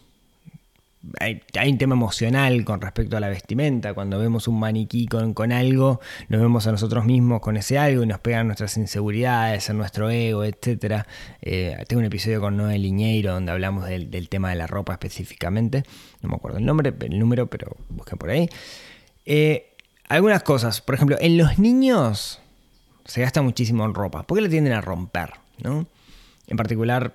hay, 1.18 1.40
hay 1.59 1.72
un 1.72 1.78
tema 1.78 1.94
emocional 1.94 2.62
con 2.62 2.83
respecto 2.83 3.16
a 3.16 3.20
la 3.20 3.30
vestimenta. 3.30 3.94
Cuando 3.94 4.18
vemos 4.18 4.46
un 4.46 4.61
maniquí 4.61 5.06
con, 5.06 5.33
con 5.33 5.50
algo, 5.50 5.98
nos 6.28 6.42
vemos 6.42 6.66
a 6.66 6.72
nosotros 6.72 7.06
mismos 7.06 7.40
con 7.40 7.56
ese 7.56 7.78
algo 7.78 8.02
y 8.02 8.06
nos 8.06 8.20
pegan 8.20 8.48
nuestras 8.48 8.76
inseguridades, 8.76 9.70
en 9.70 9.78
nuestro 9.78 10.11
ego, 10.11 10.44
etc. 10.44 11.06
tengo 11.40 12.00
un 12.00 12.04
episodio 12.04 12.38
con 12.42 12.54
Noel 12.59 12.83
Liñeiro 12.83 13.33
donde 13.33 13.52
hablamos 13.52 13.87
del, 13.87 14.11
del, 14.11 14.28
tema 14.28 14.50
de 14.50 14.56
la 14.56 14.66
ropa 14.66 14.92
específicamente. 14.92 15.85
No 16.20 16.28
me 16.28 16.35
acuerdo 16.35 16.59
el 16.59 16.66
nombre, 16.66 16.92
el 17.00 17.18
número, 17.18 17.46
pero 17.46 17.74
busquen 17.88 18.18
por 18.18 18.28
ahí. 18.28 18.46
Eh, 19.24 19.74
algunas 20.06 20.42
cosas, 20.42 20.83
por 20.83 20.96
ejemplo, 20.96 21.16
en 21.18 21.38
los 21.38 21.59
niños 21.59 22.42
se 23.06 23.22
gasta 23.22 23.40
muchísimo 23.40 23.87
en 23.87 23.94
ropa. 23.94 24.24
¿Por 24.24 24.37
qué 24.37 24.42
la 24.42 24.50
tienden 24.50 24.74
a 24.74 24.83
romper? 24.83 25.30
¿no? 25.62 25.87
En 26.51 26.57
particular, 26.57 27.15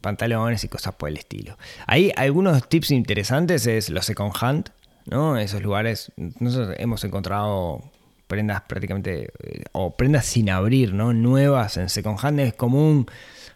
pantalones 0.00 0.64
y 0.64 0.68
cosas 0.68 0.94
por 0.94 1.08
el 1.08 1.16
estilo. 1.16 1.58
Hay 1.86 2.12
algunos 2.16 2.68
tips 2.68 2.90
interesantes, 2.90 3.66
es 3.66 3.90
los 3.90 4.06
second 4.06 4.32
hand, 4.40 4.70
¿no? 5.06 5.36
Esos 5.36 5.62
lugares, 5.62 6.12
nosotros 6.16 6.74
hemos 6.78 7.04
encontrado 7.04 7.82
prendas 8.26 8.62
prácticamente, 8.62 9.32
eh, 9.42 9.64
o 9.72 9.96
prendas 9.96 10.24
sin 10.24 10.50
abrir, 10.50 10.94
¿no? 10.94 11.12
Nuevas 11.12 11.76
en 11.76 11.88
second 11.88 12.18
hand 12.22 12.40
es 12.40 12.54
común. 12.54 13.06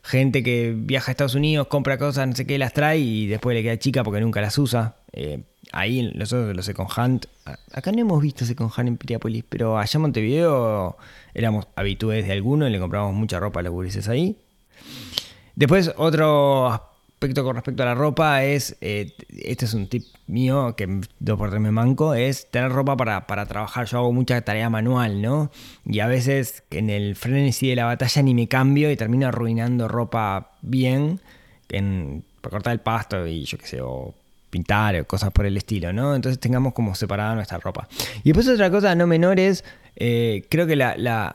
Gente 0.03 0.43
que 0.43 0.75
viaja 0.77 1.11
a 1.11 1.13
Estados 1.13 1.35
Unidos, 1.35 1.69
compra 1.69 1.97
cosas, 1.97 2.29
no 2.29 2.35
sé 2.35 2.47
qué, 2.47 2.59
las 2.59 2.75
trae 2.75 2.99
y 2.99 3.27
después 3.27 3.55
le 3.55 3.63
queda 3.63 3.79
chica 3.79 4.05
porque 4.05 4.21
nunca 4.21 4.43
las 4.43 4.59
usa. 4.59 4.97
Eh, 5.13 5.45
ahí 5.73 6.13
nosotros 6.15 6.55
los 6.55 6.67
second 6.67 6.91
hand, 6.95 7.27
acá 7.73 7.91
no 7.93 8.01
hemos 8.01 8.21
visto 8.21 8.45
second 8.45 8.71
hand 8.77 8.89
en 8.89 8.97
Piriápolis, 8.99 9.45
pero 9.49 9.79
allá 9.79 9.93
en 9.95 10.03
Montevideo 10.03 10.99
éramos 11.33 11.69
habitués 11.77 12.27
de 12.27 12.33
alguno 12.33 12.69
y 12.69 12.71
le 12.71 12.79
compramos 12.79 13.15
mucha 13.15 13.41
ropa 13.41 13.61
a 13.61 13.63
los 13.63 13.73
gurises 13.73 14.09
ahí. 14.09 14.37
Después, 15.57 15.93
otro 15.97 16.69
aspecto 17.25 17.45
con 17.45 17.55
respecto 17.55 17.83
a 17.83 17.87
la 17.87 17.95
ropa 17.95 18.45
es, 18.45 18.77
eh, 18.81 19.15
este 19.31 19.65
es 19.65 19.73
un 19.73 19.89
tip 19.89 20.05
mío 20.27 20.75
que 20.77 21.01
dos 21.21 21.39
por 21.39 21.49
tres 21.49 21.61
me 21.61 21.71
manco, 21.71 22.15
es 22.15 22.51
tener 22.51 22.71
ropa 22.71 22.97
para, 22.97 23.27
para, 23.27 23.47
trabajar. 23.47 23.87
Yo 23.87 23.99
hago 23.99 24.13
mucha 24.13 24.41
tarea 24.43 24.69
manual, 24.69 25.23
¿no? 25.23 25.51
Y 25.87 26.01
a 26.01 26.07
veces 26.07 26.65
en 26.71 26.91
el 26.91 27.17
frenesí 27.17 27.69
de 27.69 27.77
la 27.77 27.87
batalla 27.87 28.23
ni 28.23 28.35
me 28.35 28.47
cambio 28.47 28.91
y 28.91 28.97
termino 28.97 29.27
arruinando 29.27 29.89
ropa 29.89 30.53
bien 30.61 31.21
en, 31.71 32.25
para 32.41 32.51
cortar 32.53 32.73
el 32.75 32.81
pasto 32.81 33.27
y 33.27 33.45
yo 33.45 33.57
qué 33.57 33.67
sé, 33.67 33.81
o 33.81 34.15
pintar 34.51 34.97
o 35.01 35.07
cosas 35.07 35.31
por 35.31 35.47
el 35.47 35.57
estilo, 35.57 35.93
¿no? 35.93 36.15
Entonces 36.15 36.39
tengamos 36.39 36.75
como 36.75 36.95
separada 36.95 37.35
nuestra 37.35 37.59
ropa. 37.59 37.89
Y 38.23 38.33
después 38.33 38.47
otra 38.49 38.71
cosa 38.71 38.95
no 38.95 39.07
menor 39.07 39.41
es, 39.41 39.65
eh, 39.97 40.45
creo 40.51 40.67
que 40.67 40.77
la, 40.77 40.95
la, 40.99 41.35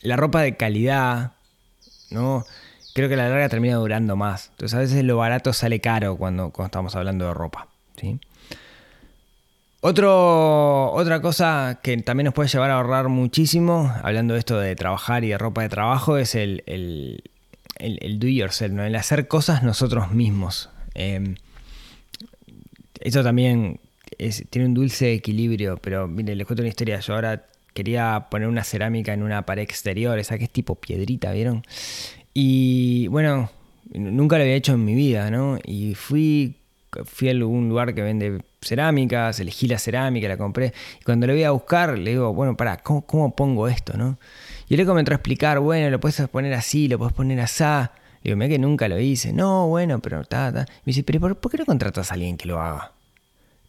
la 0.00 0.16
ropa 0.16 0.42
de 0.42 0.56
calidad, 0.56 1.32
¿no? 2.10 2.44
Creo 2.92 3.08
que 3.08 3.16
la 3.16 3.28
larga 3.28 3.48
termina 3.48 3.76
durando 3.76 4.16
más. 4.16 4.48
Entonces 4.50 4.76
a 4.76 4.80
veces 4.80 5.04
lo 5.04 5.16
barato 5.16 5.52
sale 5.52 5.80
caro 5.80 6.16
cuando, 6.16 6.52
estamos 6.64 6.94
hablando 6.96 7.26
de 7.26 7.34
ropa. 7.34 7.68
¿sí? 7.96 8.18
Otro, 9.80 10.92
otra 10.92 11.20
cosa 11.20 11.80
que 11.82 11.96
también 11.98 12.26
nos 12.26 12.34
puede 12.34 12.48
llevar 12.48 12.70
a 12.70 12.74
ahorrar 12.74 13.08
muchísimo, 13.08 13.92
hablando 14.02 14.34
de 14.34 14.40
esto 14.40 14.58
de 14.58 14.76
trabajar 14.76 15.24
y 15.24 15.28
de 15.28 15.38
ropa 15.38 15.62
de 15.62 15.68
trabajo, 15.68 16.18
es 16.18 16.34
el, 16.34 16.62
el, 16.66 17.24
el, 17.76 18.18
do 18.20 18.28
yourself, 18.28 18.72
¿no? 18.72 18.84
el 18.84 18.94
hacer 18.94 19.26
cosas 19.26 19.62
nosotros 19.62 20.12
mismos. 20.12 20.70
Eh, 20.94 21.34
esto 23.00 23.24
también 23.24 23.80
tiene 24.50 24.66
un 24.66 24.74
dulce 24.74 25.12
equilibrio, 25.12 25.76
pero 25.78 26.06
mire, 26.06 26.36
les 26.36 26.46
cuento 26.46 26.62
una 26.62 26.68
historia. 26.68 27.00
Yo 27.00 27.14
ahora 27.14 27.44
quería 27.74 28.26
poner 28.30 28.48
una 28.48 28.62
cerámica 28.62 29.12
en 29.12 29.22
una 29.22 29.44
pared 29.44 29.62
exterior, 29.62 30.18
esa 30.18 30.38
que 30.38 30.44
es 30.44 30.50
tipo 30.50 30.76
piedrita, 30.76 31.32
¿vieron? 31.32 31.64
Y 32.34 33.06
bueno, 33.08 33.50
nunca 33.92 34.36
lo 34.36 34.42
había 34.42 34.54
hecho 34.54 34.72
en 34.74 34.84
mi 34.84 34.94
vida, 34.94 35.30
¿no? 35.30 35.58
Y 35.64 35.94
fui, 35.94 36.56
fui 37.04 37.28
a 37.28 37.32
algún 37.32 37.68
lugar 37.68 37.94
que 37.94 38.02
vende 38.02 38.40
cerámicas, 38.60 39.38
elegí 39.40 39.66
la 39.66 39.78
cerámica, 39.78 40.28
la 40.28 40.36
compré. 40.36 40.72
Y 41.00 41.04
cuando 41.04 41.26
lo 41.26 41.34
voy 41.34 41.44
a 41.44 41.50
buscar, 41.50 41.98
le 41.98 42.12
digo, 42.12 42.32
bueno, 42.32 42.56
para, 42.56 42.78
¿cómo, 42.78 43.02
¿cómo, 43.02 43.34
pongo 43.34 43.68
esto, 43.68 43.96
no? 43.96 44.18
Y 44.68 44.74
él 44.74 44.86
comenzó 44.86 45.12
a 45.12 45.16
explicar, 45.16 45.58
bueno, 45.58 45.90
lo 45.90 46.00
puedes 46.00 46.28
poner 46.28 46.54
así, 46.54 46.88
lo 46.88 46.98
puedes 46.98 47.12
poner 47.12 47.40
así. 47.40 47.64
Digo, 48.22 48.36
mira 48.36 48.48
que 48.48 48.58
nunca 48.58 48.88
lo 48.88 48.98
hice. 48.98 49.32
No, 49.32 49.68
bueno, 49.68 49.98
pero 50.00 50.24
ta, 50.24 50.52
ta. 50.52 50.60
Me 50.60 50.66
dice, 50.92 51.02
pero 51.02 51.34
¿por, 51.34 51.50
qué 51.50 51.58
no 51.58 51.66
contratas 51.66 52.10
a 52.10 52.14
alguien 52.14 52.36
que 52.36 52.46
lo 52.46 52.60
haga? 52.60 52.92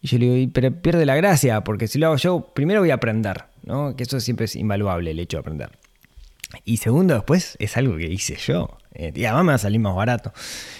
Y 0.02 0.08
yo 0.08 0.18
le 0.20 0.26
digo, 0.26 0.52
pero 0.54 0.72
pierde 0.72 1.06
la 1.06 1.16
gracia, 1.16 1.64
porque 1.64 1.88
si 1.88 1.98
lo 1.98 2.08
hago 2.08 2.18
yo, 2.18 2.52
primero 2.54 2.82
voy 2.82 2.92
a 2.92 2.96
aprender, 2.96 3.46
¿no? 3.64 3.96
Que 3.96 4.04
eso 4.04 4.20
siempre 4.20 4.46
es 4.46 4.56
invaluable, 4.56 5.12
el 5.12 5.20
hecho 5.20 5.38
de 5.38 5.42
aprender. 5.42 5.72
Y 6.64 6.78
segundo, 6.78 7.14
después 7.14 7.56
es 7.60 7.78
algo 7.78 7.98
que 7.98 8.06
hice 8.06 8.36
yo. 8.36 8.78
Eh, 8.94 9.12
y 9.16 9.26
además 9.26 9.44
me 9.44 9.50
va 9.50 9.56
a 9.56 9.60
salir 9.60 9.80
más 9.80 9.96
barato. 9.96 10.34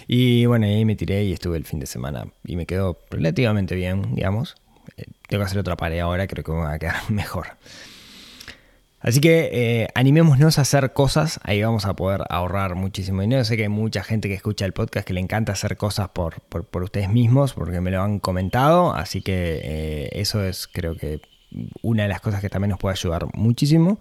Y 0.08 0.46
bueno, 0.46 0.66
ahí 0.66 0.86
me 0.86 0.96
tiré 0.96 1.24
y 1.24 1.34
estuve 1.34 1.58
el 1.58 1.66
fin 1.66 1.80
de 1.80 1.86
semana. 1.86 2.28
Y 2.44 2.56
me 2.56 2.66
quedó 2.66 3.00
relativamente 3.10 3.76
bien, 3.76 4.16
digamos. 4.16 4.56
Eh, 4.98 5.06
tengo 5.28 5.42
que 5.42 5.46
hacer 5.46 5.60
otra 5.60 5.76
pared 5.76 6.00
ahora, 6.00 6.28
creo 6.28 6.44
que 6.44 6.52
me 6.52 6.60
va 6.60 6.74
a 6.74 6.80
quedar 6.80 6.96
mejor. 7.10 7.48
Así 9.04 9.20
que 9.20 9.50
eh, 9.52 9.88
animémonos 9.96 10.58
a 10.58 10.62
hacer 10.62 10.94
cosas, 10.94 11.42
ahí 11.44 11.62
vamos 11.62 11.86
a 11.86 11.94
poder 11.94 12.22
ahorrar 12.30 12.76
muchísimo 12.76 13.22
dinero. 13.22 13.44
Sé 13.44 13.58
que 13.58 13.64
hay 13.64 13.70
mucha 13.70 14.02
gente 14.02 14.30
que 14.30 14.34
escucha 14.34 14.64
el 14.64 14.72
podcast 14.72 15.06
que 15.06 15.14
le 15.14 15.20
encanta 15.20 15.52
hacer 15.52 15.76
cosas 15.76 16.08
por, 16.08 16.40
por, 16.40 16.84
ustedes 16.84 17.10
mismos, 17.10 17.54
porque 17.54 17.82
me 17.82 17.92
lo 17.92 18.02
han 18.02 18.20
comentado. 18.20 18.94
Así 18.94 19.22
que 19.22 19.60
eh, 19.62 20.10
eso 20.14 20.42
es 20.42 20.68
creo 20.68 20.96
que 20.96 21.20
una 21.82 22.04
de 22.04 22.10
las 22.10 22.22
cosas 22.22 22.40
que 22.40 22.50
también 22.50 22.70
nos 22.70 22.80
puede 22.80 22.94
ayudar 22.94 23.28
muchísimo. 23.34 24.00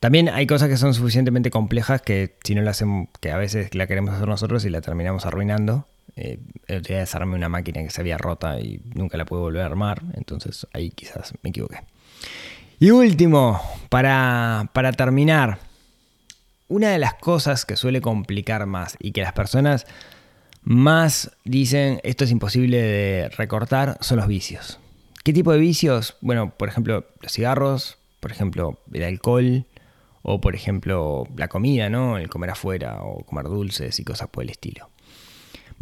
También 0.00 0.28
hay 0.28 0.46
cosas 0.46 0.68
que 0.68 0.76
son 0.76 0.94
suficientemente 0.94 1.50
complejas 1.50 2.02
que 2.02 2.36
si 2.44 2.54
no 2.54 2.62
las 2.62 2.76
hacemos, 2.76 3.08
que 3.20 3.30
a 3.30 3.36
veces 3.36 3.74
la 3.74 3.86
queremos 3.86 4.14
hacer 4.14 4.28
nosotros 4.28 4.64
y 4.64 4.70
la 4.70 4.80
terminamos 4.80 5.26
arruinando. 5.26 5.86
Eh, 6.16 6.38
el 6.66 6.82
día 6.82 6.98
desarmé 6.98 7.34
una 7.34 7.48
máquina 7.48 7.82
que 7.82 7.90
se 7.90 8.00
había 8.00 8.16
rota 8.18 8.60
y 8.60 8.80
nunca 8.94 9.16
la 9.16 9.24
pude 9.24 9.40
volver 9.40 9.62
a 9.62 9.66
armar, 9.66 10.02
entonces 10.14 10.66
ahí 10.72 10.90
quizás 10.90 11.34
me 11.42 11.50
equivoqué. 11.50 11.80
Y 12.78 12.90
último, 12.90 13.60
para, 13.88 14.70
para 14.72 14.92
terminar, 14.92 15.58
una 16.68 16.90
de 16.90 16.98
las 16.98 17.14
cosas 17.14 17.64
que 17.64 17.76
suele 17.76 18.00
complicar 18.00 18.66
más 18.66 18.96
y 18.98 19.12
que 19.12 19.22
las 19.22 19.32
personas 19.32 19.86
más 20.62 21.30
dicen 21.44 22.00
esto 22.02 22.24
es 22.24 22.30
imposible 22.30 22.82
de 22.82 23.28
recortar 23.30 23.98
son 24.00 24.18
los 24.18 24.26
vicios. 24.26 24.78
¿Qué 25.22 25.32
tipo 25.32 25.52
de 25.52 25.58
vicios? 25.58 26.16
Bueno, 26.20 26.52
por 26.56 26.68
ejemplo, 26.68 27.06
los 27.20 27.32
cigarros, 27.32 27.98
por 28.20 28.32
ejemplo, 28.32 28.78
el 28.92 29.04
alcohol, 29.04 29.64
o 30.28 30.40
por 30.40 30.56
ejemplo, 30.56 31.28
la 31.36 31.46
comida, 31.46 31.88
¿no? 31.88 32.18
El 32.18 32.28
comer 32.28 32.50
afuera 32.50 32.98
o 33.02 33.24
comer 33.24 33.44
dulces 33.44 34.00
y 34.00 34.04
cosas 34.04 34.26
por 34.28 34.42
el 34.42 34.50
estilo. 34.50 34.90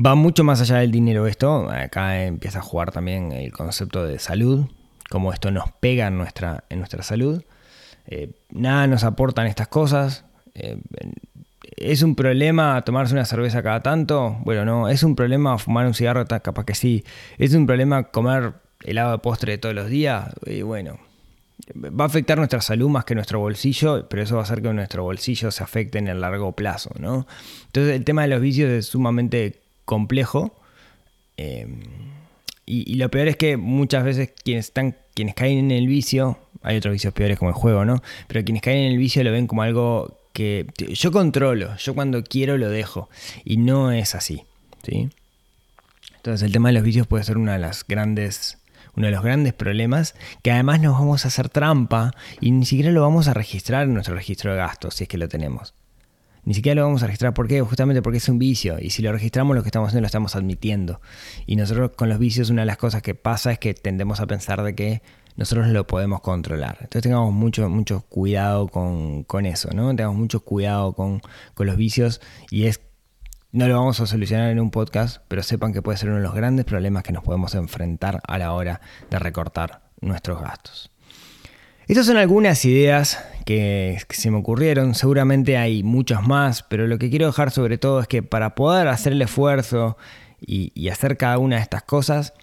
Va 0.04 0.14
mucho 0.14 0.44
más 0.44 0.60
allá 0.60 0.76
del 0.76 0.90
dinero 0.90 1.26
esto. 1.26 1.70
Acá 1.70 2.24
empieza 2.24 2.58
a 2.58 2.62
jugar 2.62 2.90
también 2.92 3.32
el 3.32 3.52
concepto 3.52 4.04
de 4.04 4.18
salud, 4.18 4.66
cómo 5.08 5.32
esto 5.32 5.50
nos 5.50 5.72
pega 5.80 6.08
en 6.08 6.18
nuestra, 6.18 6.64
en 6.68 6.78
nuestra 6.78 7.02
salud. 7.02 7.42
Eh, 8.06 8.32
nada 8.50 8.86
nos 8.86 9.02
aportan 9.04 9.46
estas 9.46 9.68
cosas. 9.68 10.26
Eh, 10.54 10.78
¿Es 11.76 12.02
un 12.02 12.14
problema 12.14 12.82
tomarse 12.82 13.14
una 13.14 13.24
cerveza 13.24 13.62
cada 13.62 13.82
tanto? 13.82 14.36
Bueno, 14.44 14.66
no. 14.66 14.90
¿Es 14.90 15.02
un 15.04 15.16
problema 15.16 15.56
fumar 15.56 15.86
un 15.86 15.94
cigarro? 15.94 16.26
Capaz 16.26 16.66
que 16.66 16.74
sí. 16.74 17.02
¿Es 17.38 17.54
un 17.54 17.66
problema 17.66 18.10
comer 18.10 18.52
helado 18.82 19.12
de 19.12 19.18
postre 19.20 19.56
todos 19.56 19.74
los 19.74 19.88
días? 19.88 20.34
Y 20.44 20.60
bueno, 20.60 20.98
va 21.76 22.04
a 22.04 22.06
afectar 22.06 22.38
nuestra 22.38 22.60
salud 22.60 22.88
más 22.88 23.04
que 23.04 23.14
nuestro 23.14 23.40
bolsillo, 23.40 24.08
pero 24.08 24.22
eso 24.22 24.34
va 24.34 24.42
a 24.42 24.44
hacer 24.44 24.62
que 24.62 24.72
nuestro 24.72 25.02
bolsillo 25.02 25.50
se 25.50 25.62
afecte 25.62 25.98
en 25.98 26.08
el 26.08 26.20
largo 26.20 26.52
plazo, 26.52 26.90
¿no? 26.98 27.26
Entonces 27.66 27.96
el 27.96 28.04
tema 28.04 28.22
de 28.22 28.28
los 28.28 28.40
vicios 28.40 28.70
es 28.70 28.86
sumamente 28.86 29.60
complejo. 29.84 30.54
Eh, 31.36 31.66
y, 32.66 32.94
lo 32.94 33.10
peor 33.10 33.28
es 33.28 33.36
que 33.36 33.56
muchas 33.56 34.04
veces 34.04 34.32
quienes 34.42 34.66
están, 34.66 34.96
quienes 35.14 35.34
caen 35.34 35.58
en 35.58 35.70
el 35.70 35.86
vicio, 35.86 36.38
hay 36.62 36.76
otros 36.78 36.92
vicios 36.92 37.12
peores 37.12 37.38
como 37.38 37.50
el 37.50 37.54
juego, 37.54 37.84
¿no? 37.84 38.02
Pero 38.26 38.44
quienes 38.44 38.62
caen 38.62 38.78
en 38.78 38.92
el 38.92 38.98
vicio 38.98 39.22
lo 39.22 39.32
ven 39.32 39.46
como 39.46 39.62
algo 39.62 40.18
que 40.32 40.66
yo 40.76 41.12
controlo, 41.12 41.76
yo 41.76 41.94
cuando 41.94 42.24
quiero 42.24 42.56
lo 42.56 42.70
dejo. 42.70 43.08
Y 43.44 43.58
no 43.58 43.92
es 43.92 44.14
así, 44.14 44.44
¿sí? 44.82 45.10
Entonces 46.16 46.42
el 46.42 46.52
tema 46.52 46.70
de 46.70 46.74
los 46.74 46.82
vicios 46.82 47.06
puede 47.06 47.22
ser 47.22 47.36
una 47.36 47.52
de 47.52 47.58
las 47.58 47.86
grandes, 47.86 48.58
uno 48.96 49.06
de 49.06 49.12
los 49.12 49.22
grandes 49.22 49.52
problemas, 49.52 50.14
que 50.42 50.52
además 50.52 50.80
nos 50.80 50.98
vamos 50.98 51.24
a 51.24 51.28
hacer 51.28 51.48
trampa 51.48 52.12
y 52.40 52.50
ni 52.50 52.66
siquiera 52.66 52.90
lo 52.90 53.02
vamos 53.02 53.28
a 53.28 53.34
registrar 53.34 53.84
en 53.84 53.94
nuestro 53.94 54.14
registro 54.14 54.52
de 54.52 54.58
gastos, 54.58 54.94
si 54.94 55.04
es 55.04 55.08
que 55.08 55.18
lo 55.18 55.28
tenemos. 55.28 55.74
Ni 56.44 56.52
siquiera 56.52 56.80
lo 56.80 56.86
vamos 56.86 57.02
a 57.02 57.06
registrar. 57.06 57.32
¿Por 57.32 57.48
qué? 57.48 57.62
Justamente 57.62 58.02
porque 58.02 58.18
es 58.18 58.28
un 58.28 58.38
vicio. 58.38 58.76
Y 58.78 58.90
si 58.90 59.02
lo 59.02 59.12
registramos, 59.12 59.56
lo 59.56 59.62
que 59.62 59.68
estamos 59.68 59.88
haciendo 59.88 60.02
lo 60.02 60.06
estamos 60.06 60.36
admitiendo. 60.36 61.00
Y 61.46 61.56
nosotros 61.56 61.92
con 61.96 62.08
los 62.08 62.18
vicios, 62.18 62.50
una 62.50 62.62
de 62.62 62.66
las 62.66 62.76
cosas 62.76 63.02
que 63.02 63.14
pasa 63.14 63.52
es 63.52 63.58
que 63.58 63.72
tendemos 63.72 64.20
a 64.20 64.26
pensar 64.26 64.62
de 64.62 64.74
que 64.74 65.02
nosotros 65.36 65.68
lo 65.68 65.86
podemos 65.86 66.20
controlar. 66.20 66.76
Entonces 66.82 67.02
tengamos 67.02 67.32
mucho, 67.32 67.68
mucho 67.70 68.02
cuidado 68.02 68.68
con, 68.68 69.46
eso, 69.46 69.70
¿no? 69.72 69.96
Tengamos 69.96 70.18
mucho 70.18 70.40
cuidado 70.40 70.92
con, 70.92 71.22
con 71.54 71.66
los 71.66 71.76
vicios. 71.76 72.20
Y 72.50 72.66
es 72.66 72.80
no 73.54 73.68
lo 73.68 73.78
vamos 73.78 74.00
a 74.00 74.06
solucionar 74.08 74.50
en 74.50 74.58
un 74.58 74.72
podcast, 74.72 75.18
pero 75.28 75.44
sepan 75.44 75.72
que 75.72 75.80
puede 75.80 75.96
ser 75.96 76.08
uno 76.08 76.18
de 76.18 76.24
los 76.24 76.34
grandes 76.34 76.64
problemas 76.64 77.04
que 77.04 77.12
nos 77.12 77.22
podemos 77.22 77.54
enfrentar 77.54 78.20
a 78.26 78.36
la 78.36 78.52
hora 78.52 78.80
de 79.10 79.18
recortar 79.20 79.80
nuestros 80.00 80.40
gastos. 80.40 80.90
Estas 81.86 82.06
son 82.06 82.16
algunas 82.16 82.64
ideas 82.64 83.24
que, 83.46 84.02
se 84.10 84.32
me 84.32 84.38
ocurrieron, 84.38 84.96
seguramente 84.96 85.56
hay 85.56 85.84
muchas 85.84 86.26
más, 86.26 86.64
pero 86.64 86.88
lo 86.88 86.98
que 86.98 87.10
quiero 87.10 87.26
dejar 87.26 87.52
sobre 87.52 87.78
todo 87.78 88.00
es 88.00 88.08
que 88.08 88.24
para 88.24 88.56
poder 88.56 88.88
hacer 88.88 89.12
el 89.12 89.22
esfuerzo 89.22 89.96
y, 90.40 90.72
y 90.74 90.88
hacer 90.88 91.16
cada 91.16 91.38
una 91.38 91.56
de 91.56 91.62
estas 91.62 91.84
cosas, 91.84 92.34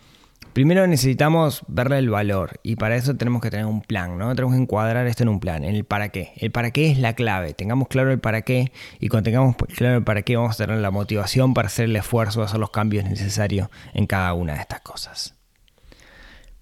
Primero 0.54 0.86
necesitamos 0.86 1.64
verle 1.68 1.98
el 2.00 2.10
valor 2.10 2.60
y 2.62 2.76
para 2.76 2.98
eso 2.98 3.16
tenemos 3.16 3.42
que 3.42 3.50
tener 3.50 3.66
un 3.66 3.82
plan, 3.82 4.18
¿no? 4.18 4.36
Tenemos 4.36 4.54
que 4.54 4.62
encuadrar 4.62 5.08
esto 5.08 5.24
en 5.24 5.30
un 5.30 5.40
plan, 5.40 5.64
en 5.64 5.76
el 5.76 5.86
para 5.86 6.10
qué. 6.10 6.34
El 6.36 6.52
para 6.52 6.72
qué 6.72 6.92
es 6.92 6.98
la 7.00 7.14
clave, 7.14 7.54
tengamos 7.54 7.88
claro 7.88 8.12
el 8.12 8.20
para 8.20 8.42
qué 8.42 8.74
y 9.00 9.08
cuando 9.08 9.30
tengamos 9.30 9.56
claro 9.78 9.98
el 9.98 10.04
para 10.04 10.24
qué 10.24 10.36
vamos 10.36 10.60
a 10.60 10.66
tener 10.66 10.82
la 10.82 10.92
motivación 10.92 11.54
para 11.54 11.68
hacer 11.68 11.86
el 11.86 11.96
esfuerzo, 11.96 12.44
hacer 12.44 12.60
los 12.60 12.72
cambios 12.72 13.06
necesarios 13.06 13.70
en 13.94 14.08
cada 14.08 14.34
una 14.34 14.56
de 14.56 14.60
estas 14.60 14.82
cosas. 14.82 15.36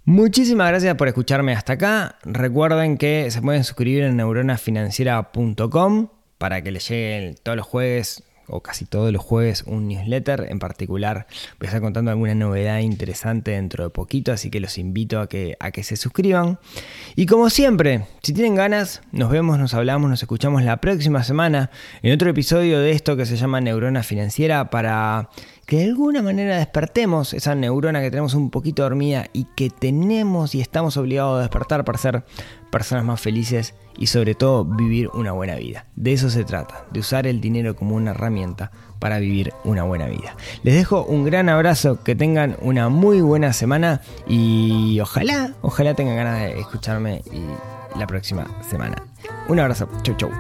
Muchísimas 0.06 0.70
gracias 0.70 0.96
por 0.96 1.08
escucharme 1.08 1.54
hasta 1.54 1.74
acá. 1.74 2.20
Recuerden 2.24 2.98
que 2.98 3.32
se 3.32 3.42
pueden 3.42 3.64
suscribir 3.64 4.04
en 4.04 4.18
neuronafinanciera.com 4.18 6.10
para 6.38 6.62
que 6.62 6.72
les 6.72 6.88
lleguen 6.88 7.36
todos 7.42 7.58
los 7.58 7.66
jueves 7.66 8.24
o 8.50 8.62
casi 8.62 8.86
todos 8.86 9.12
los 9.12 9.22
jueves 9.22 9.64
un 9.66 9.88
newsletter. 9.88 10.48
En 10.50 10.60
particular 10.60 11.28
voy 11.60 11.66
a 11.66 11.70
estar 11.70 11.82
contando 11.82 12.12
alguna 12.12 12.36
novedad 12.36 12.80
interesante 12.80 13.52
dentro 13.52 13.84
de 13.84 13.90
poquito, 13.90 14.32
así 14.32 14.50
que 14.50 14.60
los 14.60 14.78
invito 14.78 15.20
a 15.20 15.28
que, 15.28 15.58
a 15.60 15.72
que 15.72 15.84
se 15.84 15.96
suscriban. 15.96 16.60
Y 17.16 17.26
como 17.26 17.50
siempre, 17.50 18.06
si 18.24 18.34
tienen 18.34 18.56
ganas, 18.56 19.02
nos 19.12 19.30
vemos, 19.30 19.60
nos 19.60 19.74
hablamos, 19.74 20.10
nos 20.10 20.22
escuchamos 20.22 20.64
la 20.64 20.78
próxima 20.78 21.24
semana 21.24 21.72
en 22.02 22.14
otro 22.14 22.30
episodio 22.30 22.80
de 22.80 22.92
esto 22.92 23.16
que 23.16 23.26
se 23.26 23.38
llama 23.38 23.62
Neurona 23.62 24.04
Financiera 24.04 24.70
para 24.70 25.30
que 25.70 25.78
de 25.78 25.86
alguna 25.86 26.24
manera 26.24 26.58
despertemos 26.58 27.36
esa 27.36 27.54
neurona 27.54 28.02
que 28.02 28.10
tenemos 28.10 28.34
un 28.34 28.50
poquito 28.50 28.82
dormida 28.82 29.28
y 29.34 29.44
que 29.56 29.70
tenemos 29.70 30.56
y 30.56 30.62
estamos 30.62 30.98
obligados 30.98 31.38
a 31.38 31.42
despertar 31.42 31.86
para 31.86 32.00
ser 32.00 32.24
personas 32.72 33.06
más 33.06 33.22
felices 33.22 33.76
y 34.00 34.08
sobre 34.08 34.34
todo 34.34 34.64
vivir 34.64 35.10
una 35.14 35.34
buena 35.34 35.56
vida. 35.56 35.86
De 35.96 36.14
eso 36.14 36.30
se 36.30 36.46
trata, 36.46 36.86
de 36.90 37.02
usar 37.02 37.28
el 37.28 37.42
dinero 37.42 37.76
como 37.76 37.96
una 37.96 38.12
herramienta 38.12 38.72
para 38.98 39.20
vivir 39.20 39.54
una 39.66 39.84
buena 39.84 40.08
vida. 40.08 40.36
Les 40.64 40.74
dejo 40.74 41.04
un 41.04 41.26
gran 41.26 41.50
abrazo, 41.50 42.02
que 42.02 42.16
tengan 42.16 42.56
una 42.62 42.88
muy 42.88 43.20
buena 43.20 43.52
semana 43.52 44.02
y 44.26 45.00
ojalá, 45.02 45.54
ojalá 45.62 45.94
tengan 45.94 46.16
ganas 46.16 46.40
de 46.40 46.60
escucharme 46.60 47.22
la 47.98 48.08
próxima 48.08 48.48
semana. 48.70 48.96
Un 49.50 49.60
abrazo, 49.60 49.90
chau 50.02 50.16
chau. 50.16 50.32